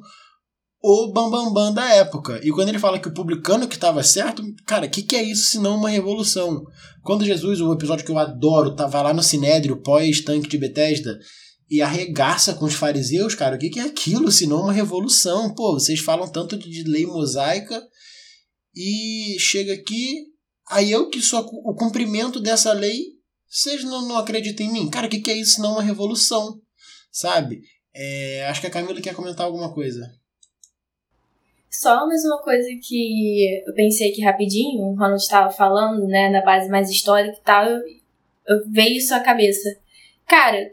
[0.83, 2.39] o bambambam bam, bam da época.
[2.43, 5.23] E quando ele fala que o publicano que estava certo, cara, o que, que é
[5.23, 6.63] isso se não uma revolução?
[7.03, 11.17] Quando Jesus, o episódio que eu adoro, estava lá no Sinédrio, pós-tanque de Betesda,
[11.69, 15.53] e arregaça com os fariseus, cara, o que, que é aquilo se não uma revolução?
[15.53, 17.81] Pô, vocês falam tanto de lei mosaica
[18.73, 20.27] e chega aqui,
[20.69, 23.16] aí eu que sou o cumprimento dessa lei,
[23.57, 24.89] vocês não, não acreditam em mim?
[24.89, 26.61] Cara, o que, que é isso não uma revolução?
[27.11, 27.61] Sabe?
[27.91, 30.13] É, acho que a Camila quer comentar alguma coisa.
[31.71, 36.43] Só mais uma coisa que eu pensei aqui rapidinho, o Ronald estava falando, né, na
[36.43, 37.79] base mais histórica e tal, eu,
[38.47, 39.75] eu veio isso à cabeça.
[40.27, 40.71] Cara,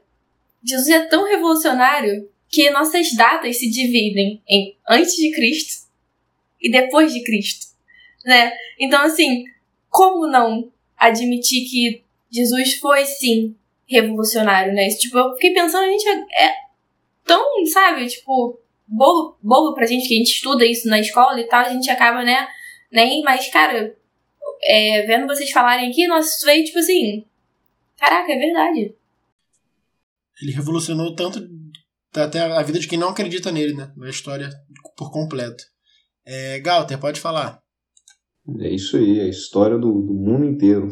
[0.62, 5.88] Jesus é tão revolucionário que nossas datas se dividem em antes de Cristo
[6.60, 7.66] e depois de Cristo,
[8.26, 8.52] né?
[8.78, 9.44] Então, assim,
[9.88, 12.03] como não admitir que
[12.34, 13.54] Jesus foi, sim,
[13.86, 14.88] revolucionário, né?
[14.88, 16.54] Tipo, eu fiquei pensando, a gente é, é
[17.24, 21.46] tão, sabe, tipo, bobo, bobo pra gente que a gente estuda isso na escola e
[21.46, 22.48] tal, a gente acaba, né,
[22.90, 23.96] nem, mas, cara,
[24.64, 27.24] é, vendo vocês falarem aqui, nossa, isso veio, tipo assim,
[27.96, 28.94] caraca, é verdade.
[30.42, 31.48] Ele revolucionou tanto
[32.12, 33.92] até a vida de quem não acredita nele, né?
[34.02, 34.50] A história
[34.96, 35.62] por completo.
[36.24, 37.62] É, Galter, pode falar.
[38.60, 40.88] É isso aí, é a história do, do mundo inteiro.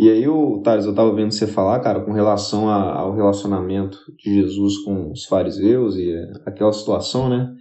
[0.00, 3.98] E aí, o Thales, eu estava vendo você falar, cara, com relação a, ao relacionamento
[4.16, 6.10] de Jesus com os fariseus e
[6.46, 7.52] aquela situação, né?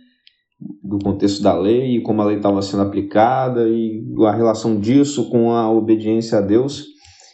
[0.81, 5.29] do contexto da lei e como a lei estava sendo aplicada e a relação disso
[5.29, 6.85] com a obediência a Deus.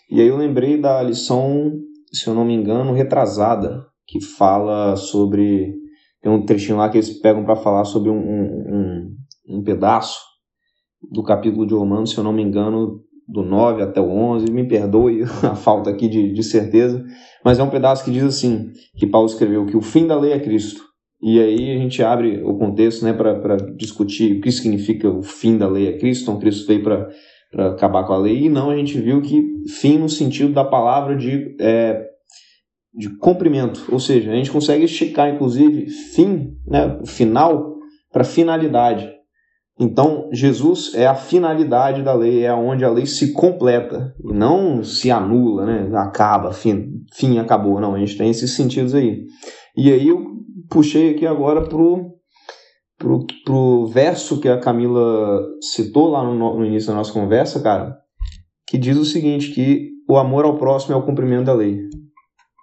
[0.09, 1.71] E aí eu lembrei da lição,
[2.11, 5.71] se eu não me engano, retrasada, que fala sobre.
[6.19, 9.15] Tem um trechinho lá que eles pegam para falar sobre um, um,
[9.49, 10.17] um, pedaço
[11.11, 14.51] do capítulo de Romanos, se eu não me engano, do 9 até o 11.
[14.51, 17.03] Me perdoe a falta aqui de, de certeza,
[17.43, 20.33] mas é um pedaço que diz assim: que Paulo escreveu que o fim da lei
[20.33, 20.85] é Cristo
[21.21, 25.57] e aí a gente abre o contexto né, para discutir o que significa o fim
[25.57, 26.23] da lei a Cristo.
[26.23, 27.09] Então, Cristo veio para
[27.71, 28.43] acabar com a lei.
[28.43, 32.05] E não, a gente viu que fim no sentido da palavra de, é,
[32.93, 33.87] de cumprimento.
[33.91, 37.73] Ou seja, a gente consegue esticar, inclusive, fim, né, final,
[38.11, 39.11] para finalidade.
[39.77, 44.83] Então, Jesus é a finalidade da lei, é onde a lei se completa, e não
[44.83, 45.89] se anula, né?
[45.97, 47.81] acaba, fim, fim acabou.
[47.81, 49.25] Não, a gente tem esses sentidos aí.
[49.75, 50.07] E aí,
[50.69, 52.13] puxei aqui agora pro,
[52.97, 57.97] pro, pro verso que a Camila citou lá no, no início da nossa conversa, cara,
[58.65, 61.81] que diz o seguinte, que o amor ao próximo é o cumprimento da lei.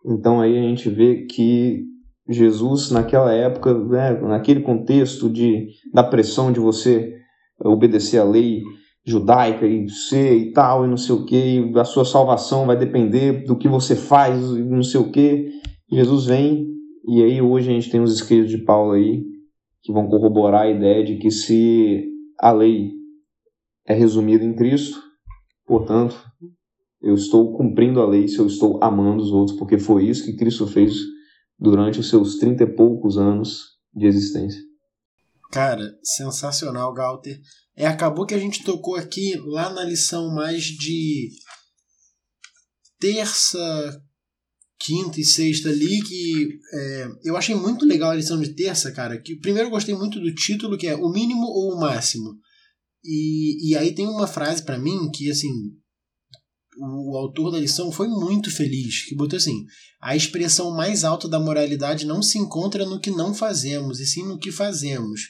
[0.07, 1.92] Então aí a gente vê que
[2.29, 7.15] Jesus naquela época, né, naquele contexto de da pressão de você
[7.59, 8.63] obedecer à lei
[9.05, 13.45] judaica e ser e tal e não sei o que, a sua salvação vai depender
[13.45, 15.51] do que você faz e não sei o que.
[15.91, 16.67] Jesus vem
[17.09, 19.25] e aí hoje a gente tem os escritos de Paulo aí
[19.83, 22.09] que vão corroborar a ideia de que se
[22.39, 22.93] a lei
[23.87, 24.97] é resumida em Cristo,
[25.67, 26.17] portanto,
[27.03, 30.37] eu estou cumprindo a lei se eu estou amando os outros, porque foi isso que
[30.37, 30.95] Cristo fez
[31.63, 34.61] durante os seus trinta e poucos anos de existência.
[35.53, 37.41] Cara, sensacional, Galter.
[37.77, 41.31] É, acabou que a gente tocou aqui lá na lição mais de
[42.99, 44.03] terça,
[44.81, 49.21] quinta e sexta ali, que é, eu achei muito legal a lição de terça, cara.
[49.21, 52.35] Que primeiro eu gostei muito do título, que é o mínimo ou o máximo.
[53.05, 55.51] E, e aí tem uma frase para mim que, assim,
[56.77, 59.65] o, o autor da lição foi muito feliz, que botou assim:
[60.01, 64.27] a expressão mais alta da moralidade não se encontra no que não fazemos, e sim
[64.27, 65.21] no que fazemos.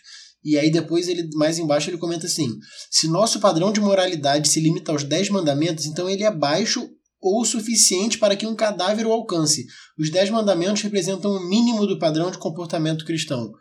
[0.45, 2.49] E aí depois ele mais embaixo ele comenta assim:
[2.91, 6.89] se nosso padrão de moralidade se limita aos dez mandamentos, então ele é baixo
[7.23, 9.65] ou suficiente para que um cadáver o alcance.
[9.97, 13.53] Os Dez Mandamentos representam o mínimo do padrão de comportamento cristão.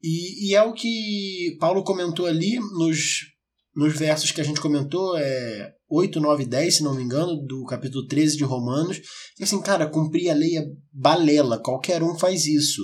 [0.00, 3.26] E, e é o que Paulo comentou ali nos,
[3.74, 7.36] nos versos que a gente comentou, é 8, 9 e 10, se não me engano,
[7.36, 8.98] do capítulo 13 de Romanos.
[9.38, 12.80] E assim, cara, cumprir a lei é balela, qualquer um faz isso.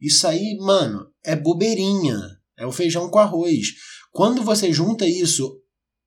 [0.00, 2.20] Isso aí, mano, é bobeirinha.
[2.56, 3.66] É o feijão com arroz.
[4.12, 5.58] Quando você junta isso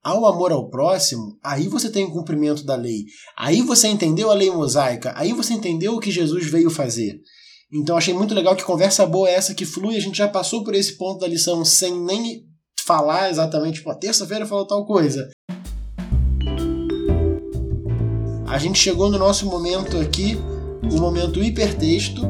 [0.01, 3.03] ao amor ao próximo, aí você tem o cumprimento da lei.
[3.35, 5.11] Aí você entendeu a lei mosaica.
[5.17, 7.19] Aí você entendeu o que Jesus veio fazer.
[7.73, 9.97] Então achei muito legal que conversa boa é essa que flui.
[9.97, 12.45] A gente já passou por esse ponto da lição sem nem
[12.85, 15.27] falar exatamente, tipo, terça-feira falou tal coisa.
[18.47, 20.37] A gente chegou no nosso momento aqui,
[20.83, 22.21] o momento hipertexto,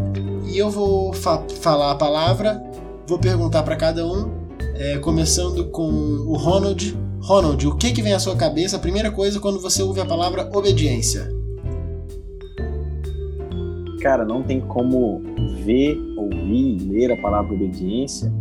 [0.47, 2.63] e eu vou fa falar a palavra,
[3.05, 4.31] vou perguntar para cada um,
[4.75, 6.97] é, começando com o Ronald.
[7.19, 10.05] Ronald, o que, que vem à sua cabeça, a primeira coisa, quando você ouve a
[10.05, 11.29] palavra obediência?
[14.01, 15.21] Cara, não tem como
[15.65, 18.31] ver, ouvir, ler a palavra obediência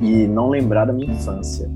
[0.00, 1.70] e não lembrar da minha infância.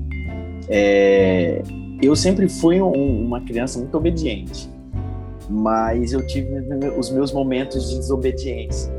[0.67, 1.61] É,
[2.01, 4.69] eu sempre fui um, uma criança muito obediente,
[5.49, 6.61] mas eu tive
[6.97, 8.93] os meus momentos de desobediência.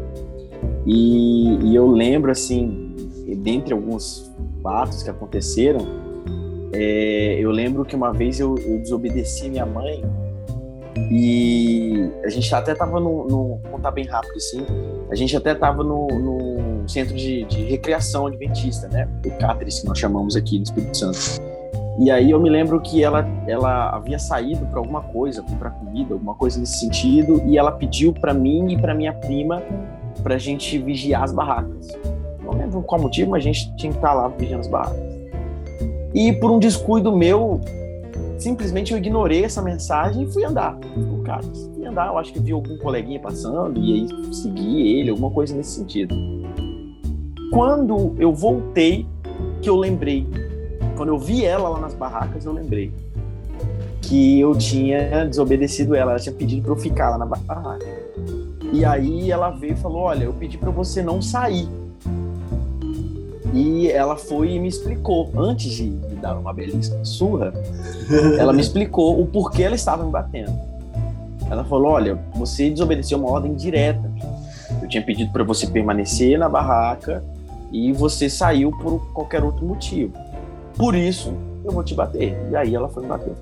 [0.85, 2.95] E, e eu lembro, assim,
[3.37, 4.31] dentre alguns
[4.63, 5.87] fatos que aconteceram,
[6.73, 10.05] é, eu lembro que uma vez eu, eu, desobedeci minha mãe
[11.11, 14.65] e a gente até tava no, no contar bem rápido assim,
[15.11, 19.09] a gente até tava no, no centro de, de, recreação adventista, né?
[19.27, 21.19] O Cáteres, que nós chamamos aqui no Espírito Santo.
[22.01, 26.15] E aí eu me lembro que ela, ela havia saído para alguma coisa, para comida,
[26.15, 29.63] alguma coisa nesse sentido, e ela pediu para mim e para minha prima
[30.23, 31.89] para a gente vigiar as barracas.
[32.43, 34.99] Não lembro qual motivo, mas a gente tinha que estar lá vigiando as barracas.
[36.15, 37.61] E por um descuido meu,
[38.39, 40.79] simplesmente eu ignorei essa mensagem e fui andar.
[41.27, 45.31] Cara, fui andar, eu acho que vi algum coleguinha passando e aí segui ele, alguma
[45.31, 46.15] coisa nesse sentido.
[47.53, 49.07] Quando eu voltei,
[49.61, 50.27] que eu lembrei,
[51.01, 52.93] quando eu vi ela lá nas barracas, eu lembrei
[54.03, 57.87] que eu tinha desobedecido ela, ela tinha pedido para eu ficar lá na barraca.
[58.71, 61.67] E aí ela veio e falou: "Olha, eu pedi para você não sair".
[63.55, 67.55] E ela foi e me explicou, antes de me dar uma belíssima surra,
[68.39, 70.53] ela me explicou o porquê ela estava me batendo.
[71.51, 74.13] Ela falou: Olha, você desobedeceu uma ordem direta.
[74.83, 77.25] Eu tinha pedido para você permanecer na barraca
[77.73, 80.13] e você saiu por qualquer outro motivo.
[80.81, 82.35] Por isso, eu vou te bater.
[82.51, 83.35] E aí ela foi me bater.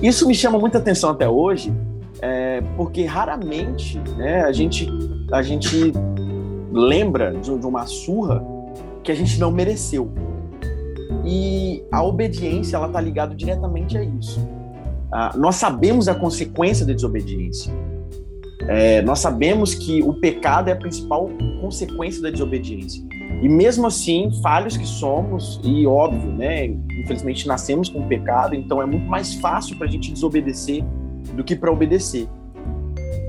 [0.00, 1.74] Isso me chama muita atenção até hoje,
[2.22, 4.88] é, porque raramente né, a, gente,
[5.32, 5.92] a gente
[6.70, 8.40] lembra de, de uma surra
[9.02, 10.12] que a gente não mereceu.
[11.24, 14.38] E a obediência ela está ligada diretamente a isso.
[15.10, 17.72] Ah, nós sabemos a consequência da desobediência.
[18.68, 21.28] É, nós sabemos que o pecado é a principal
[21.60, 23.02] consequência da desobediência.
[23.44, 26.64] E mesmo assim, falhos que somos, e óbvio, né?
[26.64, 30.82] Infelizmente nascemos com pecado, então é muito mais fácil para a gente desobedecer
[31.34, 32.26] do que para obedecer.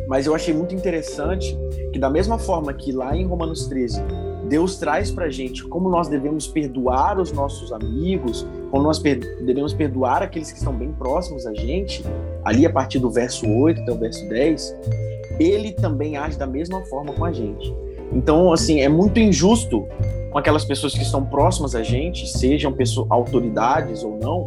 [0.08, 1.54] Mas eu achei muito interessante
[1.92, 4.02] que, da mesma forma que lá em Romanos 13,
[4.48, 9.74] Deus traz para a gente como nós devemos perdoar os nossos amigos, como nós devemos
[9.74, 12.06] perdoar aqueles que estão bem próximos a gente,
[12.46, 14.78] ali a partir do verso 8 até o verso 10,
[15.42, 17.85] ele também age da mesma forma com a gente.
[18.12, 19.88] Então, assim, é muito injusto
[20.32, 24.46] com aquelas pessoas que estão próximas a gente, sejam pessoas, autoridades ou não,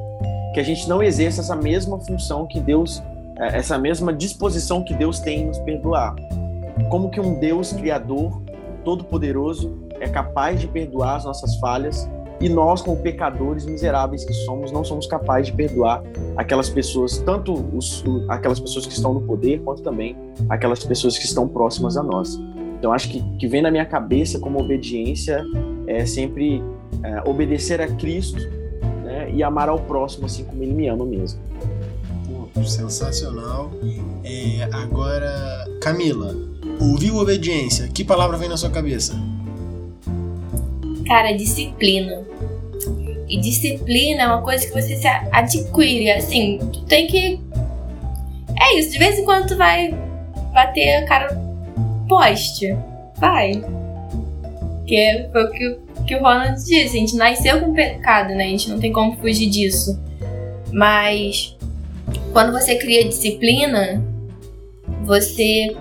[0.53, 3.03] que a gente não exerça essa mesma função que Deus,
[3.39, 6.15] é, essa mesma disposição que Deus tem em nos perdoar.
[6.91, 8.41] Como que um Deus criador,
[8.85, 12.09] todo-poderoso, é capaz de perdoar as nossas falhas
[12.41, 16.03] e nós, como pecadores miseráveis que somos, não somos capazes de perdoar
[16.37, 20.17] aquelas pessoas, tanto os, aquelas pessoas que estão no poder, quanto também
[20.49, 22.39] aquelas pessoas que estão próximas a nós.
[22.79, 25.45] Então, acho que, que vem na minha cabeça como obediência
[25.87, 26.63] é sempre
[27.03, 28.41] é, obedecer a Cristo
[29.03, 31.41] né, e amar ao próximo assim como ele me ama mesmo.
[32.55, 33.73] Pô, sensacional.
[34.23, 36.37] É, agora, Camila,
[36.81, 37.89] ouviu obediência?
[37.89, 39.15] Que palavra vem na sua cabeça?
[41.07, 42.23] Cara, disciplina.
[43.29, 47.41] E disciplina é uma coisa que você se adquire, assim, tu tem que.
[48.61, 49.95] É isso, de vez em quando tu vai
[50.53, 51.48] bater a cara
[52.09, 52.77] poste.
[53.19, 53.53] Vai.
[54.87, 58.45] Que foi o que, que o Ronald disse, a gente nasceu com pecado, né?
[58.45, 60.01] A gente não tem como fugir disso.
[60.73, 61.57] Mas
[62.33, 64.03] quando você cria disciplina,
[65.05, 65.77] você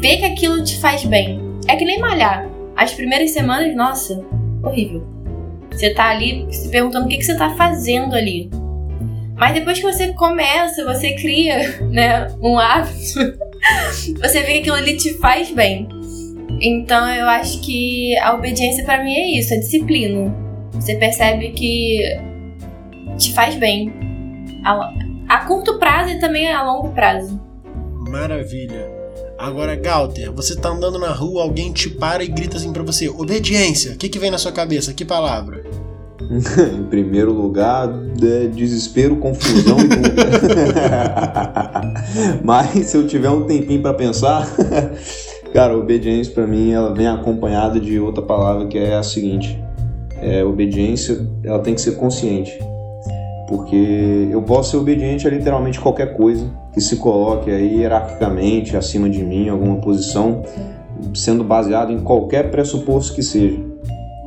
[0.00, 1.40] vê que aquilo te faz bem.
[1.68, 2.48] É que nem malhar.
[2.76, 4.24] As primeiras semanas, nossa,
[4.62, 5.06] horrível.
[5.70, 8.50] Você tá ali se perguntando o que, que você tá fazendo ali.
[9.40, 13.38] Mas depois que você começa, você cria né, um hábito,
[14.20, 15.88] você vê que aquilo ali te faz bem.
[16.60, 20.30] Então eu acho que a obediência para mim é isso, a disciplina.
[20.74, 22.00] Você percebe que
[23.16, 23.90] te faz bem.
[24.62, 24.92] A,
[25.26, 27.40] a curto prazo e também a longo prazo.
[28.10, 28.90] Maravilha.
[29.38, 33.08] Agora, Galter, você tá andando na rua, alguém te para e grita assim pra você:
[33.08, 33.92] obediência.
[33.92, 34.92] O que, que vem na sua cabeça?
[34.92, 35.64] Que palavra?
[36.78, 39.88] em primeiro lugar, é desespero, confusão e.
[42.44, 44.48] Mas se eu tiver um tempinho para pensar,
[45.52, 49.60] cara, obediência para mim ela vem acompanhada de outra palavra que é a seguinte:
[50.22, 52.56] é, obediência ela tem que ser consciente.
[53.48, 59.10] Porque eu posso ser obediente a literalmente qualquer coisa que se coloque aí hierarquicamente acima
[59.10, 60.44] de mim, alguma posição,
[61.12, 63.69] sendo baseado em qualquer pressuposto que seja.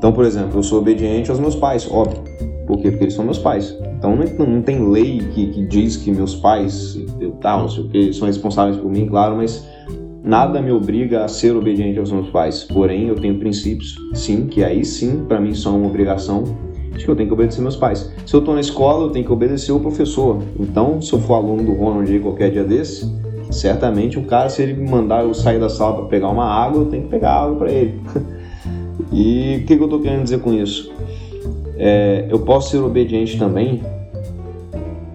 [0.04, 2.22] Então, por exemplo, eu sou obediente aos meus pais, óbvio.
[2.68, 2.92] Por quê?
[2.92, 3.74] Porque eles são meus pais.
[3.98, 7.86] Então não, não tem lei que, que, diz que meus pais, eu tal, não sei
[7.86, 9.66] o que, são responsáveis por mim, claro, mas
[10.22, 12.66] nada me obriga a ser obediente aos meus pais.
[12.66, 16.44] Porém, eu tenho princípios, sim, que aí sim, para mim, são uma obrigação
[16.98, 18.12] de que eu tenho que obedecer meus pais.
[18.26, 20.44] Se eu estou na escola, eu tenho que obedecer o professor.
[20.60, 23.10] Então, se eu for aluno do Ronald aí qualquer dia desse,
[23.50, 26.82] certamente o cara, se ele me mandar eu sair da sala para pegar uma água,
[26.82, 28.02] eu tenho que pegar água para ele.
[29.14, 30.92] e o que, que eu estou querendo dizer com isso?
[31.78, 33.82] É, eu posso ser obediente também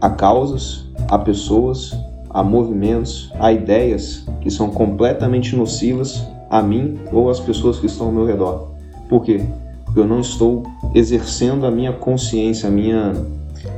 [0.01, 1.97] a causas, a pessoas,
[2.31, 8.07] a movimentos, a ideias que são completamente nocivas a mim ou às pessoas que estão
[8.07, 8.69] ao meu redor.
[9.09, 9.41] Por quê?
[9.85, 13.13] Porque eu não estou exercendo a minha consciência, a minha,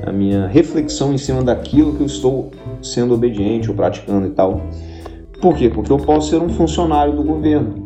[0.05, 2.51] a minha reflexão em cima daquilo que eu estou
[2.83, 4.61] sendo obediente ou praticando e tal.
[5.41, 5.71] Por quê?
[5.71, 7.83] Porque eu posso ser um funcionário do governo,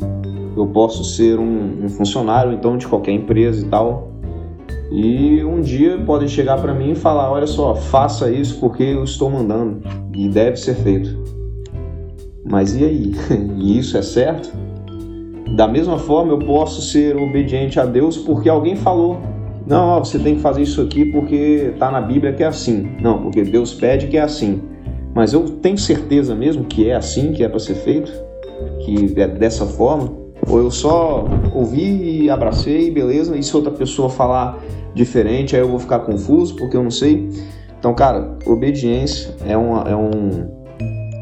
[0.56, 4.12] eu posso ser um, um funcionário então de qualquer empresa e tal.
[4.90, 9.04] E um dia podem chegar para mim e falar: olha só, faça isso porque eu
[9.04, 9.80] estou mandando
[10.14, 11.18] e deve ser feito.
[12.44, 13.12] Mas e aí?
[13.58, 14.52] E isso é certo?
[15.56, 19.18] Da mesma forma, eu posso ser obediente a Deus porque alguém falou.
[19.66, 22.90] Não, ó, você tem que fazer isso aqui porque está na Bíblia que é assim.
[23.00, 24.60] Não, porque Deus pede que é assim.
[25.14, 28.12] Mas eu tenho certeza mesmo que é assim que é para ser feito?
[28.84, 30.23] Que é dessa forma?
[30.48, 31.24] Ou eu só
[31.54, 33.36] ouvi e abracei, beleza?
[33.36, 34.58] E se outra pessoa falar
[34.94, 37.28] diferente, aí eu vou ficar confuso porque eu não sei?
[37.78, 40.48] Então, cara, obediência é uma, é um,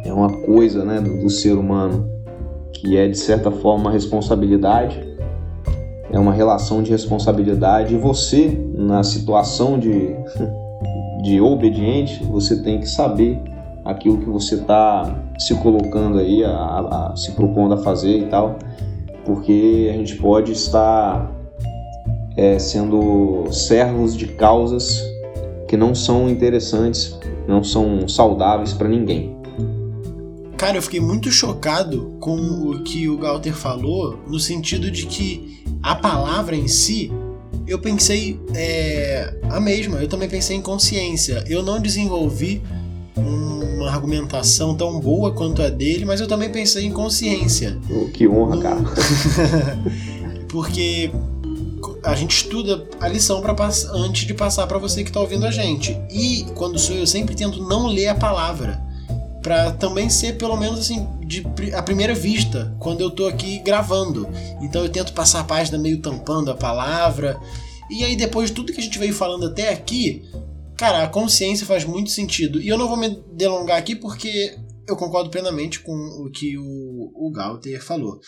[0.05, 2.13] é uma coisa né, do, do ser humano
[2.73, 5.01] que é de certa forma uma responsabilidade,
[6.11, 10.15] é uma relação de responsabilidade e você, na situação de,
[11.23, 13.41] de obediente, você tem que saber
[13.85, 18.59] aquilo que você está se colocando aí, a, a, se propondo a fazer e tal,
[19.25, 21.31] porque a gente pode estar
[22.37, 25.03] é, sendo servos de causas
[25.69, 29.37] que não são interessantes, não são saudáveis para ninguém.
[30.57, 35.65] Cara, eu fiquei muito chocado com o que o Galter falou, no sentido de que
[35.83, 37.11] a palavra em si,
[37.67, 41.45] eu pensei é, a mesma, eu também pensei em consciência.
[41.49, 42.63] Eu não desenvolvi
[43.17, 47.79] uma argumentação tão boa quanto a dele, mas eu também pensei em consciência.
[48.15, 48.81] Que honra, cara.
[50.49, 51.11] Porque
[52.05, 53.55] a gente estuda a lição para
[53.95, 55.99] antes de passar para você que está ouvindo a gente.
[56.11, 58.83] E quando sou eu, sempre tento não ler a palavra
[59.43, 61.45] para também ser pelo menos assim de
[61.75, 64.29] a primeira vista quando eu tô aqui gravando.
[64.61, 67.39] Então eu tento passar a página meio tampando a palavra.
[67.91, 70.25] E aí depois de tudo que a gente veio falando até aqui,
[70.83, 72.61] cara, a consciência faz muito sentido.
[72.61, 74.59] E eu não vou me delongar aqui porque
[74.89, 78.19] eu concordo plenamente com o que o, o Galter falou.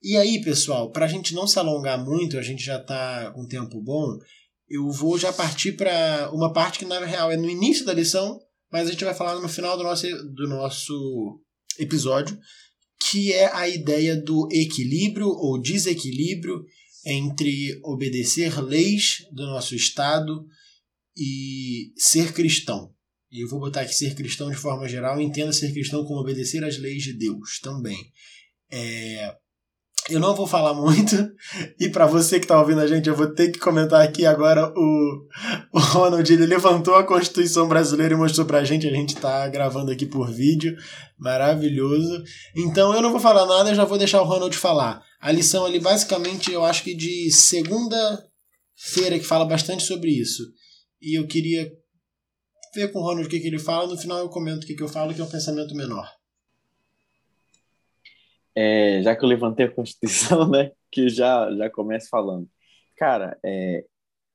[0.00, 3.48] E aí, pessoal, para a gente não se alongar muito, a gente já está com
[3.48, 4.16] tempo bom,
[4.68, 8.38] eu vou já partir para uma parte que na real é no início da lição,
[8.70, 11.40] mas a gente vai falar no final do nosso, do nosso
[11.80, 12.38] episódio,
[13.10, 16.64] que é a ideia do equilíbrio ou desequilíbrio
[17.04, 20.46] entre obedecer leis do nosso Estado
[21.16, 22.92] e ser cristão.
[23.30, 26.62] E eu vou botar aqui ser cristão de forma geral, entenda ser cristão como obedecer
[26.64, 27.98] às leis de Deus também.
[28.70, 29.34] É,
[30.10, 31.16] eu não vou falar muito,
[31.80, 34.70] e para você que está ouvindo a gente, eu vou ter que comentar aqui agora
[34.76, 35.26] o,
[35.72, 39.90] o Ronald, ele levantou a Constituição Brasileira e mostrou pra gente, a gente está gravando
[39.90, 40.76] aqui por vídeo,
[41.18, 42.22] maravilhoso.
[42.54, 45.02] Então eu não vou falar nada, eu já vou deixar o Ronald falar.
[45.20, 50.42] A lição ali, basicamente, eu acho que de segunda-feira, que fala bastante sobre isso.
[51.04, 51.70] E eu queria
[52.74, 54.74] ver com o Ronald o que, que ele fala, no final eu comento o que,
[54.74, 56.08] que eu falo, que é um pensamento menor
[58.54, 62.48] é, já que eu levantei a Constituição, né, que já, já começo falando.
[62.96, 63.84] Cara, é,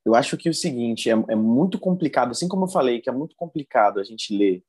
[0.05, 3.09] eu acho que é o seguinte, é, é muito complicado, assim como eu falei, que
[3.09, 4.63] é muito complicado a gente ler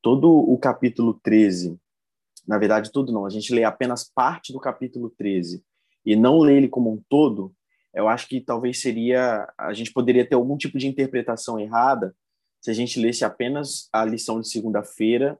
[0.00, 1.78] todo o capítulo 13,
[2.46, 5.62] na verdade tudo não, a gente lê apenas parte do capítulo 13
[6.06, 7.52] e não lê ele como um todo,
[7.98, 12.14] eu acho que talvez seria, a gente poderia ter algum tipo de interpretação errada
[12.60, 15.36] se a gente lesse apenas a lição de segunda-feira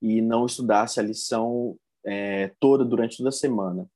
[0.00, 3.86] e não estudasse a lição é, toda durante toda a semana.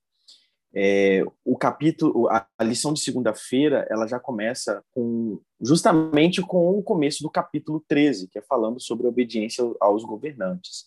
[0.75, 6.83] É, o capítulo, a, a lição de segunda-feira, ela já começa com justamente com o
[6.83, 10.87] começo do capítulo 13, que é falando sobre a obediência aos governantes.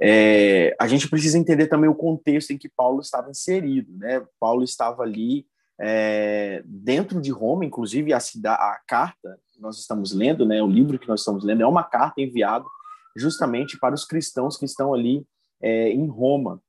[0.00, 4.24] É, a gente precisa entender também o contexto em que Paulo estava inserido, né?
[4.40, 5.46] Paulo estava ali
[5.78, 10.62] é, dentro de Roma, inclusive a, a carta que nós estamos lendo, né?
[10.62, 12.64] O livro que nós estamos lendo é uma carta enviada
[13.16, 15.26] justamente para os cristãos que estão ali
[15.60, 16.62] é, em Roma.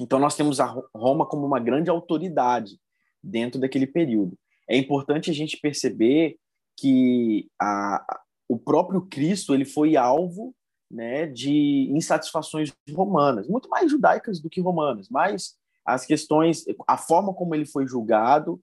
[0.00, 2.78] Então, nós temos a Roma como uma grande autoridade
[3.22, 4.38] dentro daquele período.
[4.68, 6.36] É importante a gente perceber
[6.76, 10.54] que a, o próprio Cristo ele foi alvo
[10.90, 17.34] né, de insatisfações romanas, muito mais judaicas do que romanas, mas as questões, a forma
[17.34, 18.60] como ele foi julgado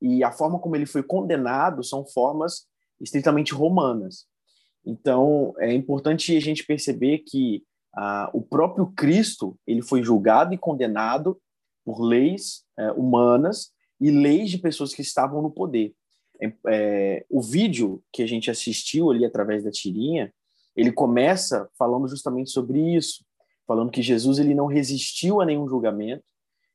[0.00, 2.66] e a forma como ele foi condenado são formas
[3.00, 4.26] estritamente romanas.
[4.84, 7.62] Então, é importante a gente perceber que
[7.94, 11.40] ah, o próprio Cristo ele foi julgado e condenado
[11.84, 13.70] por leis é, humanas
[14.00, 15.94] e leis de pessoas que estavam no poder.
[16.40, 20.32] É, é, o vídeo que a gente assistiu ali através da tirinha,
[20.74, 23.24] ele começa falando justamente sobre isso,
[23.66, 26.24] falando que Jesus ele não resistiu a nenhum julgamento,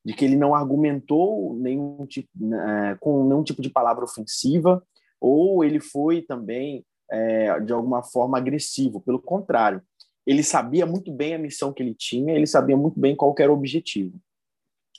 [0.08, 2.30] de que ele não argumentou nenhum tipo,
[3.02, 4.82] com nenhum tipo de palavra ofensiva,
[5.20, 9.02] ou ele foi também é, de alguma forma agressivo.
[9.02, 9.82] Pelo contrário,
[10.26, 13.52] ele sabia muito bem a missão que ele tinha, ele sabia muito bem qual era
[13.52, 14.18] o objetivo.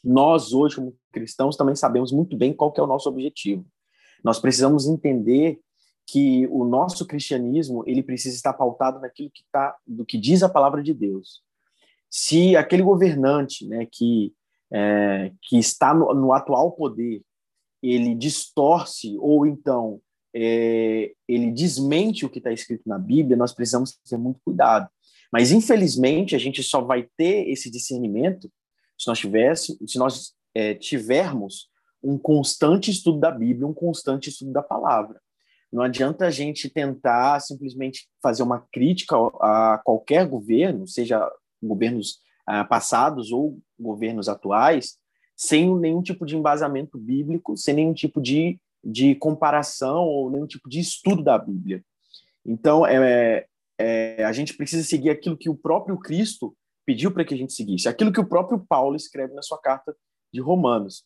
[0.05, 3.65] Nós, hoje, como cristãos, também sabemos muito bem qual é o nosso objetivo.
[4.23, 5.59] Nós precisamos entender
[6.07, 10.51] que o nosso cristianismo ele precisa estar pautado naquilo que tá, do que diz a
[10.51, 11.41] palavra de Deus.
[12.11, 14.35] Se aquele governante, né, que
[14.73, 17.23] é, que está no, no, atual poder,
[17.83, 20.01] ele distorce ou então
[20.35, 24.89] é, ele desmente o que está escrito na Bíblia, nós precisamos ter muito cuidado.
[25.33, 28.51] Mas, infelizmente, a gente só vai ter esse discernimento
[28.99, 31.69] se nós, tivesse, se nós é, tivermos
[32.03, 35.21] um constante estudo da Bíblia, um constante estudo da palavra.
[35.71, 41.31] Não adianta a gente tentar simplesmente fazer uma crítica a qualquer governo, seja
[41.63, 42.19] governos
[42.49, 44.97] ah, passados ou governos atuais,
[45.37, 50.67] sem nenhum tipo de embasamento bíblico, sem nenhum tipo de, de comparação ou nenhum tipo
[50.67, 51.85] de estudo da Bíblia.
[52.47, 53.45] Então, é,
[53.79, 57.53] é, a gente precisa seguir aquilo que o próprio Cristo pediu para que a gente
[57.53, 59.95] seguisse, aquilo que o próprio Paulo escreve na sua carta
[60.33, 61.05] de Romanos.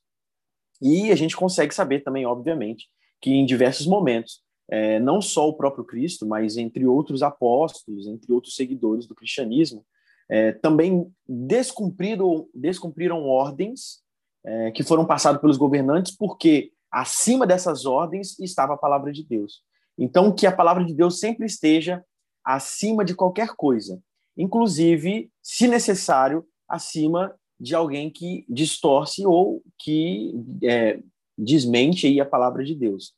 [0.80, 2.86] E a gente consegue saber também, obviamente,
[3.20, 4.40] que em diversos momentos,
[4.70, 9.84] é, não só o próprio Cristo, mas entre outros apóstolos, entre outros seguidores do cristianismo,
[10.32, 14.00] é, também descumpriram, descumpriram ordens
[14.42, 19.62] é, que foram passadas pelos governantes, porque acima dessas ordens estava a palavra de Deus.
[19.98, 22.02] Então, que a palavra de Deus sempre esteja
[22.42, 24.02] acima de qualquer coisa,
[24.34, 30.32] inclusive, se necessário, acima de alguém que distorce ou que
[30.64, 30.98] é,
[31.36, 33.12] desmente aí a palavra de Deus.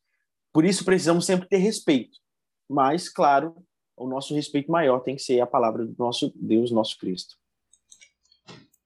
[0.52, 2.18] Por isso precisamos sempre ter respeito,
[2.68, 3.54] mas claro,
[3.96, 7.34] o nosso respeito maior tem que ser a palavra do nosso Deus, nosso Cristo.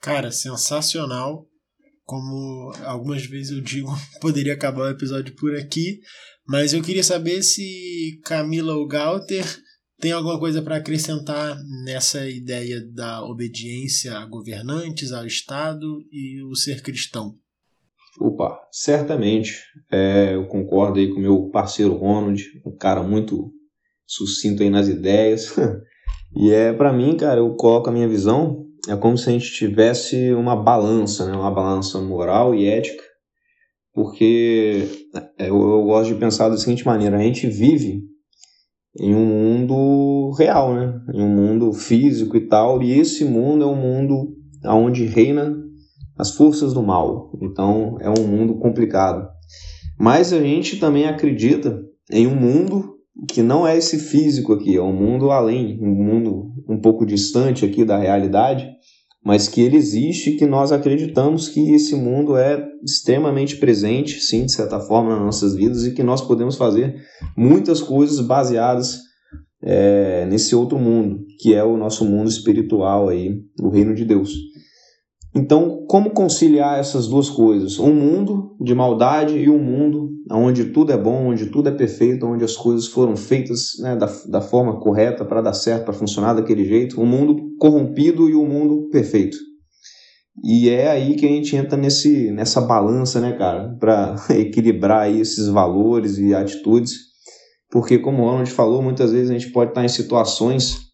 [0.00, 1.46] Cara, sensacional.
[2.04, 3.90] Como algumas vezes eu digo,
[4.20, 6.00] poderia acabar o episódio por aqui,
[6.46, 9.44] mas eu queria saber se Camila ou Galter
[10.00, 16.54] tem alguma coisa para acrescentar nessa ideia da obediência a governantes, ao Estado e o
[16.54, 17.34] ser cristão.
[18.20, 19.62] Opa, certamente.
[19.90, 23.52] É, eu concordo aí com meu parceiro Ronald, um cara muito
[24.08, 25.54] sucinto aí nas ideias.
[26.34, 29.52] e é para mim, cara, eu coloco a minha visão, é como se a gente
[29.52, 31.36] tivesse uma balança, né?
[31.36, 33.02] uma balança moral e ética,
[33.92, 34.88] porque
[35.38, 38.02] é, eu, eu gosto de pensar da seguinte maneira, a gente vive
[38.98, 41.00] em um mundo real, né?
[41.14, 44.34] Em um mundo físico e tal, e esse mundo é um mundo
[44.64, 45.56] onde reina
[46.16, 47.30] as forças do mal.
[47.40, 49.28] Então é um mundo complicado.
[49.98, 51.80] Mas a gente também acredita
[52.10, 56.52] em um mundo que não é esse físico aqui, é um mundo além, um mundo
[56.68, 58.68] um pouco distante aqui da realidade,
[59.24, 64.52] mas que ele existe, que nós acreditamos que esse mundo é extremamente presente, sim, de
[64.52, 66.94] certa forma, nas nossas vidas e que nós podemos fazer
[67.36, 69.00] muitas coisas baseadas
[69.62, 74.32] é, nesse outro mundo, que é o nosso mundo espiritual aí, o reino de Deus.
[75.34, 77.78] Então, como conciliar essas duas coisas?
[77.78, 82.26] Um mundo de maldade e um mundo onde tudo é bom, onde tudo é perfeito,
[82.26, 86.34] onde as coisas foram feitas né, da, da forma correta para dar certo, para funcionar
[86.34, 87.00] daquele jeito.
[87.00, 89.36] Um mundo corrompido e um mundo perfeito.
[90.44, 95.48] E é aí que a gente entra nesse, nessa balança, né, cara, para equilibrar esses
[95.48, 97.08] valores e atitudes.
[97.70, 100.88] Porque, como o Ronald falou, muitas vezes a gente pode estar em situações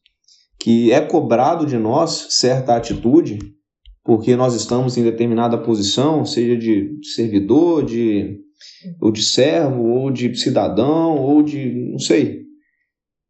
[0.59, 3.39] que é cobrado de nós certa atitude
[4.05, 8.39] porque nós estamos em determinada posição, seja de servidor, de
[9.01, 12.43] ou de servo, ou de cidadão, ou de não sei.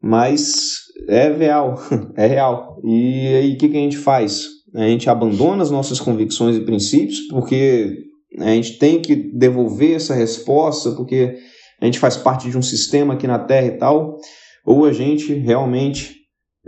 [0.03, 0.77] Mas
[1.09, 1.79] é real,
[2.17, 2.81] é real.
[2.85, 4.47] E aí o que, que a gente faz?
[4.75, 7.97] A gente abandona as nossas convicções e princípios, porque
[8.39, 11.37] a gente tem que devolver essa resposta, porque
[11.81, 14.17] a gente faz parte de um sistema aqui na Terra e tal,
[14.65, 16.17] ou a gente realmente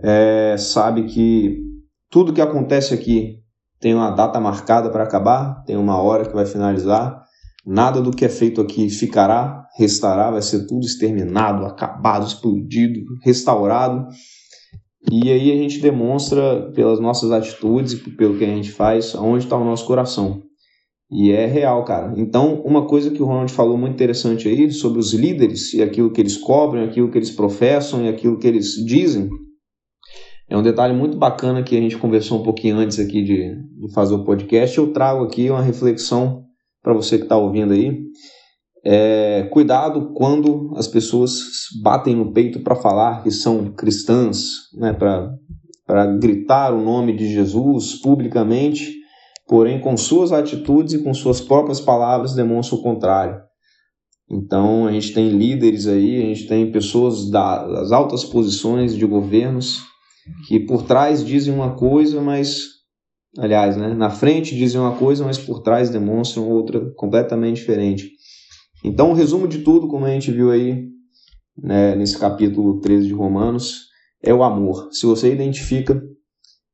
[0.02, 1.58] é, sabe que
[2.10, 3.40] tudo que acontece aqui
[3.80, 7.22] tem uma data marcada para acabar, tem uma hora que vai finalizar.
[7.66, 14.06] Nada do que é feito aqui ficará, restará, vai ser tudo exterminado, acabado, explodido, restaurado.
[15.10, 19.44] E aí a gente demonstra pelas nossas atitudes e pelo que a gente faz onde
[19.44, 20.42] está o nosso coração.
[21.10, 22.14] E é real, cara.
[22.16, 26.12] Então, uma coisa que o Ronald falou muito interessante aí sobre os líderes e aquilo
[26.12, 29.28] que eles cobrem, aquilo que eles professam e aquilo que eles dizem,
[30.48, 33.92] é um detalhe muito bacana que a gente conversou um pouquinho antes aqui de, de
[33.92, 34.78] fazer o podcast.
[34.78, 36.45] Eu trago aqui uma reflexão
[36.86, 37.98] para você que está ouvindo aí.
[38.84, 41.32] É, cuidado quando as pessoas
[41.82, 48.00] batem no peito para falar que são cristãs, né, para gritar o nome de Jesus
[48.00, 48.94] publicamente,
[49.48, 53.40] porém com suas atitudes e com suas próprias palavras demonstram o contrário.
[54.30, 59.82] Então a gente tem líderes aí, a gente tem pessoas das altas posições de governos
[60.46, 62.75] que por trás dizem uma coisa, mas
[63.38, 68.10] aliás, né, na frente dizem uma coisa, mas por trás demonstram outra completamente diferente.
[68.84, 70.88] Então, o resumo de tudo, como a gente viu aí
[71.56, 73.86] né, nesse capítulo 13 de Romanos,
[74.22, 74.88] é o amor.
[74.92, 76.02] Se você identifica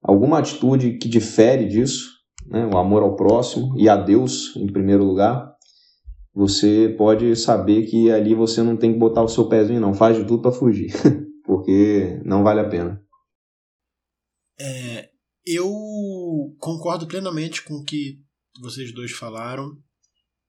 [0.02, 2.10] alguma atitude que difere disso,
[2.46, 5.52] né, o amor ao próximo e a Deus em primeiro lugar,
[6.34, 9.94] você pode saber que ali você não tem que botar o seu pezinho, não.
[9.94, 10.92] Faz de tudo para fugir,
[11.44, 13.02] porque não vale a pena.
[14.58, 15.08] É,
[15.44, 15.70] eu
[16.58, 18.18] concordo plenamente com o que
[18.60, 19.76] vocês dois falaram.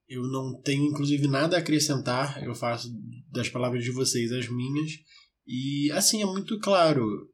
[0.08, 2.44] Eu não tenho, inclusive, nada a acrescentar.
[2.44, 2.94] Eu faço
[3.32, 4.92] das palavras de vocês as minhas.
[5.48, 7.30] E, assim, é muito claro.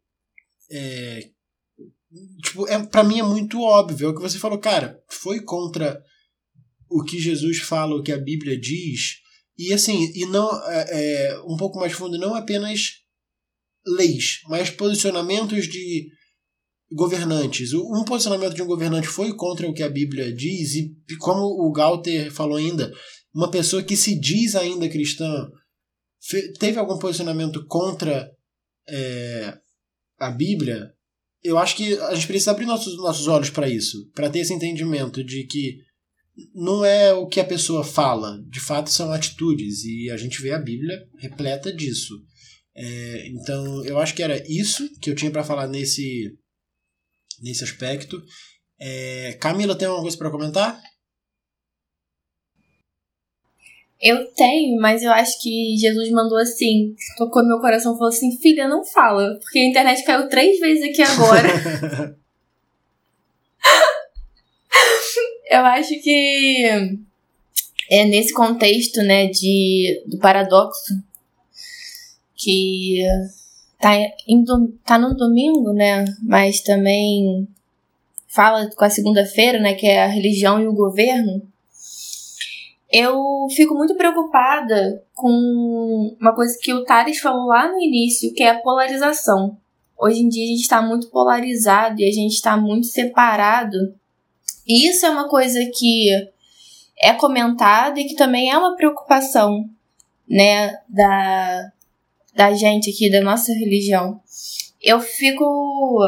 [0.72, 1.30] É,
[2.43, 4.07] tipo, é, para mim é muito óbvio.
[4.07, 6.01] É o que você falou, cara, foi contra
[6.89, 9.20] o que Jesus fala, o que a Bíblia diz,
[9.57, 13.01] e assim, e não é, é, um pouco mais fundo, não apenas
[13.86, 16.10] leis, mas posicionamentos de
[16.92, 17.74] governantes.
[17.74, 21.72] Um posicionamento de um governante foi contra o que a Bíblia diz, e como o
[21.72, 22.92] Galter falou ainda,
[23.34, 25.50] uma pessoa que se diz ainda cristã
[26.60, 28.30] teve algum posicionamento contra
[28.88, 29.58] é,
[30.20, 30.92] a Bíblia,
[31.44, 34.54] eu acho que a gente precisa abrir nossos, nossos olhos para isso, para ter esse
[34.54, 35.78] entendimento de que
[36.54, 40.52] não é o que a pessoa fala, de fato são atitudes, e a gente vê
[40.52, 42.14] a Bíblia repleta disso.
[42.76, 46.38] É, então, eu acho que era isso que eu tinha para falar nesse,
[47.42, 48.22] nesse aspecto.
[48.80, 50.82] É, Camila, tem alguma coisa para comentar?
[54.02, 58.10] Eu tenho, mas eu acho que Jesus mandou assim, tocou no meu coração e falou
[58.10, 61.50] assim: filha, não fala, porque a internet caiu três vezes aqui agora.
[65.52, 66.98] eu acho que
[67.92, 70.94] é nesse contexto, né, de, do paradoxo,
[72.38, 73.04] que
[73.80, 73.91] tá,
[74.86, 77.47] tá no domingo, né, mas também
[78.27, 81.41] fala com a segunda-feira, né, que é a religião e o governo
[82.91, 88.41] eu fico muito preocupada com uma coisa que o Thales falou lá no início, que
[88.41, 89.55] é a polarização.
[89.97, 93.93] Hoje em dia a gente está muito polarizado e a gente está muito separado.
[94.67, 96.09] E isso é uma coisa que
[96.97, 99.69] é comentada e que também é uma preocupação,
[100.27, 101.71] né, da,
[102.36, 104.21] da gente aqui, da nossa religião.
[104.82, 105.99] Eu fico.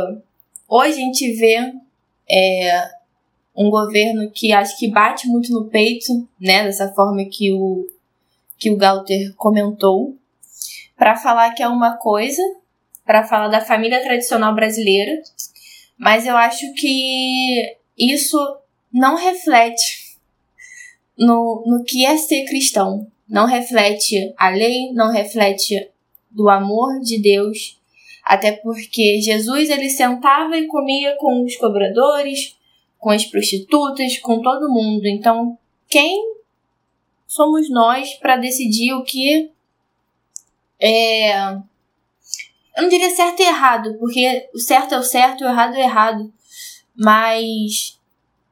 [0.67, 1.73] Hoje a gente vê
[2.29, 2.89] é,
[3.55, 7.87] um governo que acho que bate muito no peito, né, dessa forma que o
[8.57, 10.15] que o Galter comentou,
[10.95, 12.41] para falar que é uma coisa,
[13.03, 15.19] para falar da família tradicional brasileira,
[15.97, 18.37] mas eu acho que isso
[18.93, 20.17] não reflete
[21.17, 23.07] no, no que é ser cristão.
[23.27, 25.90] Não reflete a lei, não reflete
[26.31, 27.79] do amor de Deus,
[28.23, 32.55] até porque Jesus ele sentava e comia com os cobradores,
[32.97, 35.05] com as prostitutas, com todo mundo.
[35.05, 35.57] Então,
[35.89, 36.35] quem
[37.27, 39.51] somos nós para decidir o que
[40.79, 41.53] é.
[42.75, 45.79] Eu não diria certo e errado, porque o certo é o certo o errado é
[45.79, 46.33] o errado.
[46.95, 47.99] Mas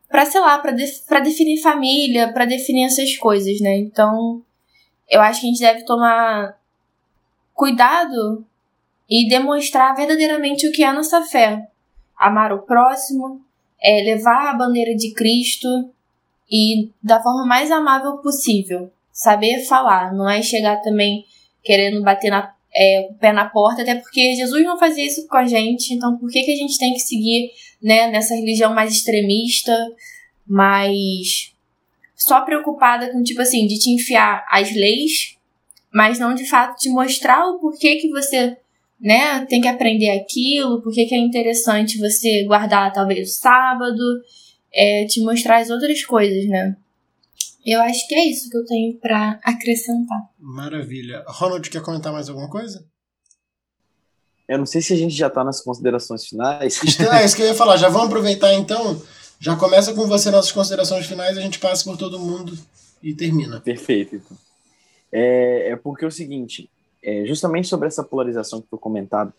[0.10, 3.78] para sei lá, para de, pra definir família, para definir essas coisas, né?
[3.78, 4.44] Então,
[5.10, 6.59] eu acho que a gente deve tomar
[7.60, 8.46] cuidado
[9.10, 11.68] e demonstrar verdadeiramente o que é a nossa fé.
[12.18, 13.42] Amar o próximo,
[13.82, 15.68] é levar a bandeira de Cristo
[16.50, 18.90] e da forma mais amável possível.
[19.12, 21.26] Saber falar, não é chegar também
[21.62, 25.36] querendo bater na, é, o pé na porta, até porque Jesus não fazia isso com
[25.36, 27.52] a gente, então por que, que a gente tem que seguir
[27.84, 29.76] né, nessa religião mais extremista,
[30.48, 31.54] mais
[32.16, 35.39] só preocupada com, tipo assim, de te enfiar as leis,
[35.94, 38.58] mas não de fato te mostrar o porquê que você
[39.00, 39.46] né?
[39.46, 44.04] Tem que aprender aquilo, porque que é interessante você guardar talvez o sábado,
[44.74, 46.76] é, te mostrar as outras coisas, né?
[47.66, 50.18] Eu acho que é isso que eu tenho para acrescentar.
[50.38, 51.24] Maravilha.
[51.28, 52.86] Ronald, quer comentar mais alguma coisa?
[54.48, 56.80] Eu não sei se a gente já está nas considerações finais.
[57.12, 57.78] É isso que eu ia falar.
[57.78, 59.00] Já vamos aproveitar então.
[59.40, 62.58] Já começa com você nas considerações finais, a gente passa por todo mundo
[63.02, 63.62] e termina.
[63.62, 64.16] Perfeito.
[64.16, 64.38] Então.
[65.12, 66.70] É, é porque é o seguinte,
[67.02, 69.34] é, justamente sobre essa polarização que foi comentado,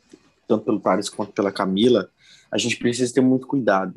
[0.47, 2.11] tanto pelo Thales quanto pela Camila,
[2.51, 3.95] a gente precisa ter muito cuidado.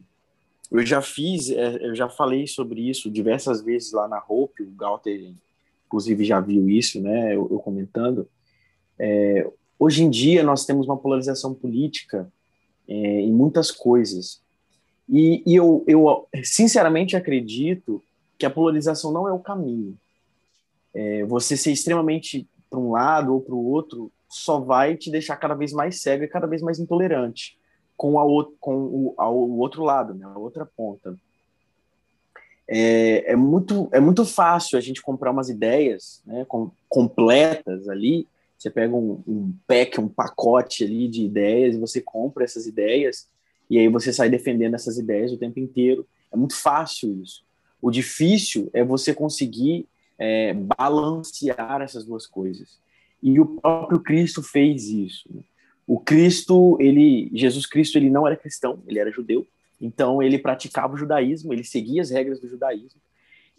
[0.72, 4.72] Eu já fiz, é, eu já falei sobre isso diversas vezes lá na Hope, o
[4.72, 5.34] Galter,
[5.86, 8.28] inclusive, já viu isso, né, eu, eu comentando.
[8.98, 9.50] É,
[9.80, 12.32] hoje em dia, nós temos uma polarização política
[12.88, 14.42] é, em muitas coisas.
[15.10, 18.02] E, e eu, eu, sinceramente, acredito
[18.38, 19.98] que a polarização não é o caminho.
[20.94, 25.38] É, você ser extremamente para um lado ou para o outro só vai te deixar
[25.38, 27.58] cada vez mais cego e cada vez mais intolerante
[27.96, 31.16] com, a o, com o, outro lado, né, a outra ponta.
[32.68, 38.28] É, é, muito, é muito fácil a gente comprar umas ideias né, com, completas ali.
[38.58, 43.28] Você pega um, um pack, um pacote ali de ideias e você compra essas ideias
[43.70, 46.08] e aí você sai defendendo essas ideias o tempo inteiro.
[46.32, 47.44] É muito fácil isso.
[47.82, 49.88] O difícil é você conseguir
[50.24, 52.80] é, balancear essas duas coisas.
[53.22, 55.28] E o próprio Cristo fez isso.
[55.30, 55.42] Né?
[55.86, 59.46] O Cristo, ele, Jesus Cristo, ele não era cristão, ele era judeu.
[59.82, 63.02] Então ele praticava o judaísmo, ele seguia as regras do judaísmo.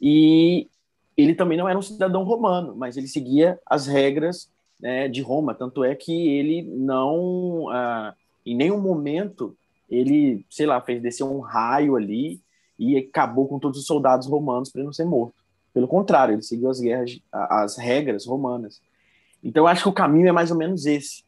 [0.00, 0.66] E
[1.14, 4.50] ele também não era um cidadão romano, mas ele seguia as regras
[4.80, 5.54] né, de Roma.
[5.54, 9.54] Tanto é que ele não, ah, em nenhum momento,
[9.90, 12.40] ele, sei lá, fez descer um raio ali
[12.78, 15.43] e acabou com todos os soldados romanos para não ser morto.
[15.74, 18.80] Pelo contrário, ele seguiu as guerras, as regras romanas.
[19.42, 21.24] Então, eu acho que o caminho é mais ou menos esse.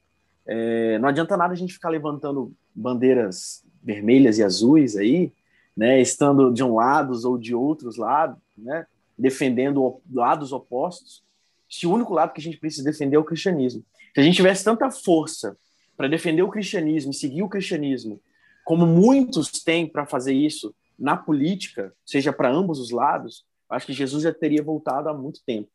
[0.46, 5.32] É, não adianta nada a gente ficar levantando bandeiras vermelhas e azuis aí,
[5.76, 8.86] né, estando de um lado ou de outros lados, né,
[9.18, 11.22] defendendo lados opostos,
[11.68, 13.84] se o único lado que a gente precisa defender é o cristianismo.
[14.14, 15.56] Se a gente tivesse tanta força
[15.96, 18.20] para defender o cristianismo e seguir o cristianismo,
[18.64, 23.92] como muitos têm para fazer isso na política, seja para ambos os lados, acho que
[23.92, 25.68] Jesus já teria voltado há muito tempo.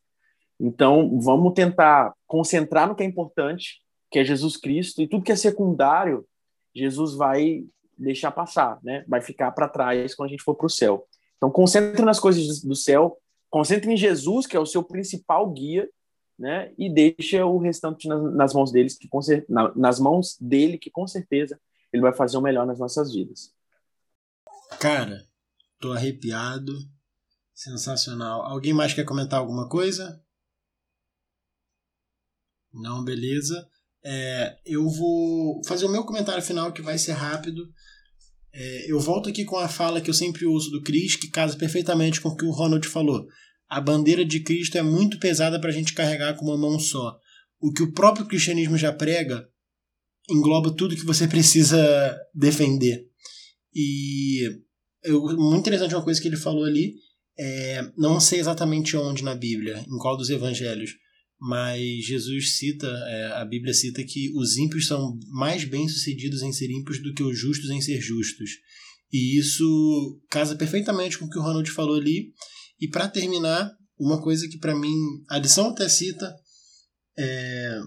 [0.58, 3.80] Então, vamos tentar concentrar no que é importante,
[4.10, 6.26] que é Jesus Cristo, e tudo que é secundário,
[6.74, 7.64] Jesus vai
[7.98, 9.04] deixar passar, né?
[9.08, 11.06] Vai ficar para trás quando a gente for para o céu.
[11.36, 13.18] Então, concentre nas coisas do céu,
[13.50, 15.88] concentre em Jesus, que é o seu principal guia,
[16.38, 16.72] né?
[16.78, 19.08] E deixa o restante nas, mãos deles, que
[19.48, 21.60] na, nas mãos dele, que com certeza
[21.92, 23.52] ele vai fazer o melhor nas nossas vidas.
[24.80, 25.26] Cara,
[25.78, 26.72] tô arrepiado.
[27.62, 28.42] Sensacional.
[28.42, 30.20] Alguém mais quer comentar alguma coisa?
[32.72, 33.64] Não, beleza.
[34.04, 37.62] É, eu vou fazer o meu comentário final que vai ser rápido.
[38.52, 41.56] É, eu volto aqui com a fala que eu sempre uso do Cris, que casa
[41.56, 43.26] perfeitamente com o que o Ronald falou.
[43.68, 47.16] A bandeira de Cristo é muito pesada para a gente carregar com uma mão só.
[47.60, 49.48] O que o próprio cristianismo já prega
[50.28, 53.08] engloba tudo que você precisa defender.
[53.72, 54.48] E
[55.04, 56.94] eu, muito interessante uma coisa que ele falou ali.
[57.38, 60.90] É, não sei exatamente onde na Bíblia, em qual dos evangelhos,
[61.40, 66.70] mas Jesus cita, é, a Bíblia cita que os ímpios são mais bem-sucedidos em ser
[66.70, 68.50] ímpios do que os justos em ser justos.
[69.12, 72.32] E isso casa perfeitamente com o que o Ronald falou ali.
[72.80, 74.94] E para terminar, uma coisa que para mim
[75.28, 76.34] a lição até cita
[77.18, 77.80] é,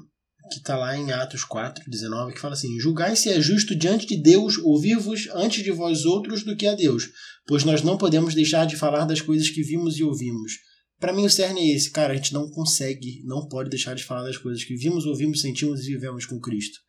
[0.52, 4.06] que está lá em Atos 4, 19, que fala assim: Julgai se é justo diante
[4.06, 7.10] de Deus ouvir-vos antes de vós outros do que a Deus,
[7.48, 10.54] pois nós não podemos deixar de falar das coisas que vimos e ouvimos
[11.00, 14.04] para mim o cerne é esse, cara, a gente não consegue, não pode deixar de
[14.04, 16.80] falar das coisas que vimos, ouvimos, sentimos e vivemos com Cristo.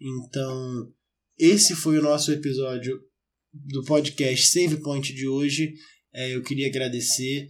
[0.00, 0.92] Então,
[1.38, 3.00] esse foi o nosso episódio
[3.52, 5.72] do podcast Save Point de hoje.
[6.12, 7.48] É, eu queria agradecer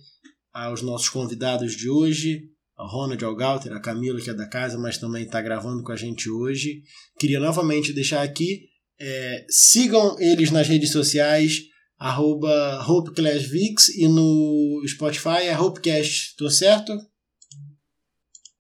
[0.53, 2.49] aos nossos convidados de hoje,
[2.87, 6.31] Ronald Algalter, a Camila, que é da casa, mas também está gravando com a gente
[6.31, 6.83] hoje.
[7.19, 8.69] Queria novamente deixar aqui,
[9.01, 11.63] é, sigam eles nas redes sociais,
[11.99, 16.93] arroba HopeClassVix e no Spotify é HopeCast, tô certo?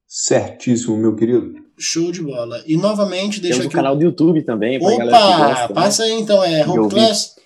[0.06, 1.54] Certíssimo, meu querido.
[1.78, 2.62] Show de bola.
[2.66, 3.76] E novamente deixa Temos aqui...
[3.76, 4.78] o canal do YouTube também.
[4.78, 5.04] Opa!
[5.04, 5.74] Gosta, né?
[5.74, 6.10] passa né?
[6.10, 7.37] aí então, é HopeClass.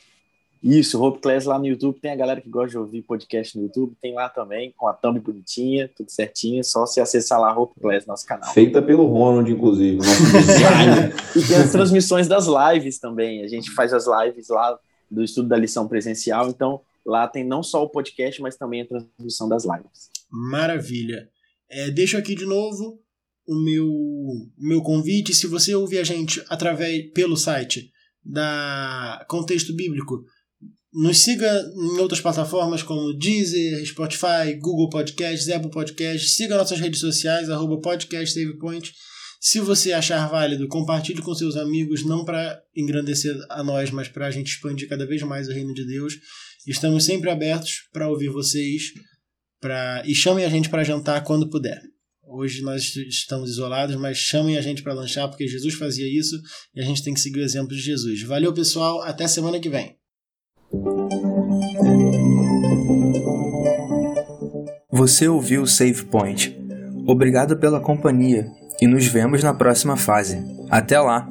[0.63, 1.99] Isso, Hope Class lá no YouTube.
[1.99, 3.97] Tem a galera que gosta de ouvir podcast no YouTube.
[4.01, 6.63] Tem lá também, com a thumb bonitinha, tudo certinho.
[6.63, 8.53] Só se acessar lá Hope Class, nosso canal.
[8.55, 9.99] Feita pelo Ronald, inclusive,
[11.37, 13.43] e tem as transmissões das lives também.
[13.43, 14.79] A gente faz as lives lá
[15.11, 16.49] do estudo da lição presencial.
[16.49, 20.11] Então, lá tem não só o podcast, mas também a transmissão das lives.
[20.31, 21.29] Maravilha.
[21.69, 23.01] É, deixo aqui de novo
[23.47, 23.89] o meu,
[24.57, 25.35] meu convite.
[25.35, 27.91] Se você ouvir a gente através pelo site
[28.25, 30.25] da Contexto Bíblico,
[30.93, 36.37] nos siga em outras plataformas como Deezer, Spotify, Google Podcasts, Apple Podcasts.
[36.37, 38.39] Siga nossas redes sociais, arroba podcast.
[39.41, 44.27] Se você achar válido, compartilhe com seus amigos, não para engrandecer a nós, mas para
[44.27, 46.15] a gente expandir cada vez mais o reino de Deus.
[46.67, 48.93] Estamos sempre abertos para ouvir vocês
[49.61, 50.03] pra...
[50.07, 51.81] e chamem a gente para jantar quando puder.
[52.25, 56.41] Hoje nós estamos isolados, mas chamem a gente para lanchar, porque Jesus fazia isso
[56.75, 58.23] e a gente tem que seguir o exemplo de Jesus.
[58.23, 59.03] Valeu, pessoal.
[59.03, 60.02] Até semana que vem.
[65.03, 66.57] Você ouviu o Save Point.
[67.09, 68.47] Obrigado pela companhia
[68.81, 70.41] e nos vemos na próxima fase.
[70.71, 71.29] Até lá!